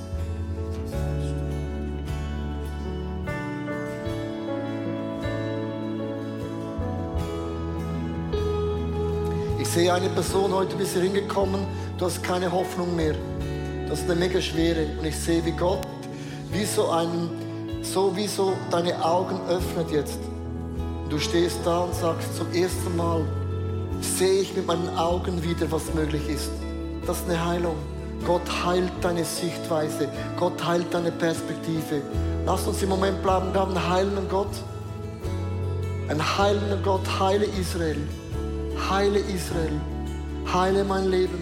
Sehe 9.74 9.94
eine 9.94 10.10
Person 10.10 10.54
heute 10.54 10.76
bis 10.76 10.92
hier 10.92 11.04
hingekommen, 11.04 11.66
du 11.98 12.06
hast 12.06 12.22
keine 12.24 12.52
Hoffnung 12.52 12.94
mehr. 12.94 13.16
Das 13.88 14.00
ist 14.02 14.10
eine 14.10 14.20
mega 14.20 14.42
schwere. 14.42 14.86
Und 15.00 15.06
ich 15.06 15.16
sehe, 15.18 15.46
wie 15.46 15.52
Gott, 15.52 15.88
wie 16.52 16.66
so 16.66 16.90
ein, 16.90 17.30
so 17.82 18.14
wie 18.18 18.28
so 18.28 18.54
deine 18.70 19.04
Augen 19.04 19.40
öffnet 19.48 19.90
jetzt. 19.92 20.20
Du 21.10 21.18
stehst 21.18 21.60
da 21.64 21.80
und 21.80 21.96
sagst 21.96 22.36
zum 22.36 22.52
ersten 22.54 22.98
Mal, 22.98 23.24
sehe 24.02 24.42
ich 24.42 24.54
mit 24.58 24.68
meinen 24.68 24.90
Augen 24.98 25.42
wieder, 25.42 25.72
was 25.72 25.94
möglich 25.94 26.28
ist. 26.28 26.52
Das 27.08 27.20
ist 27.20 27.30
eine 27.30 27.46
Heilung. 27.46 27.76
Gott 28.28 28.66
heilt 28.66 28.92
deine 29.02 29.24
Sichtweise. 29.24 30.10
Gott 30.38 30.62
heilt 30.66 30.94
deine 30.94 31.14
Perspektive. 31.14 32.02
Lass 32.46 32.68
uns 32.68 32.84
im 32.84 32.90
Moment 32.90 33.24
bleiben. 33.24 33.54
Wir 33.54 33.62
haben 33.62 33.72
einen 33.78 33.90
heilenden 33.90 34.28
Gott. 34.28 34.52
Ein 36.10 36.38
heilender 36.38 36.78
Gott. 36.84 37.08
Heile 37.20 37.46
Israel. 37.46 37.98
Heile 38.90 39.20
Israel. 39.20 39.80
Heile 40.54 40.84
mein 40.84 41.10
Leben. 41.10 41.42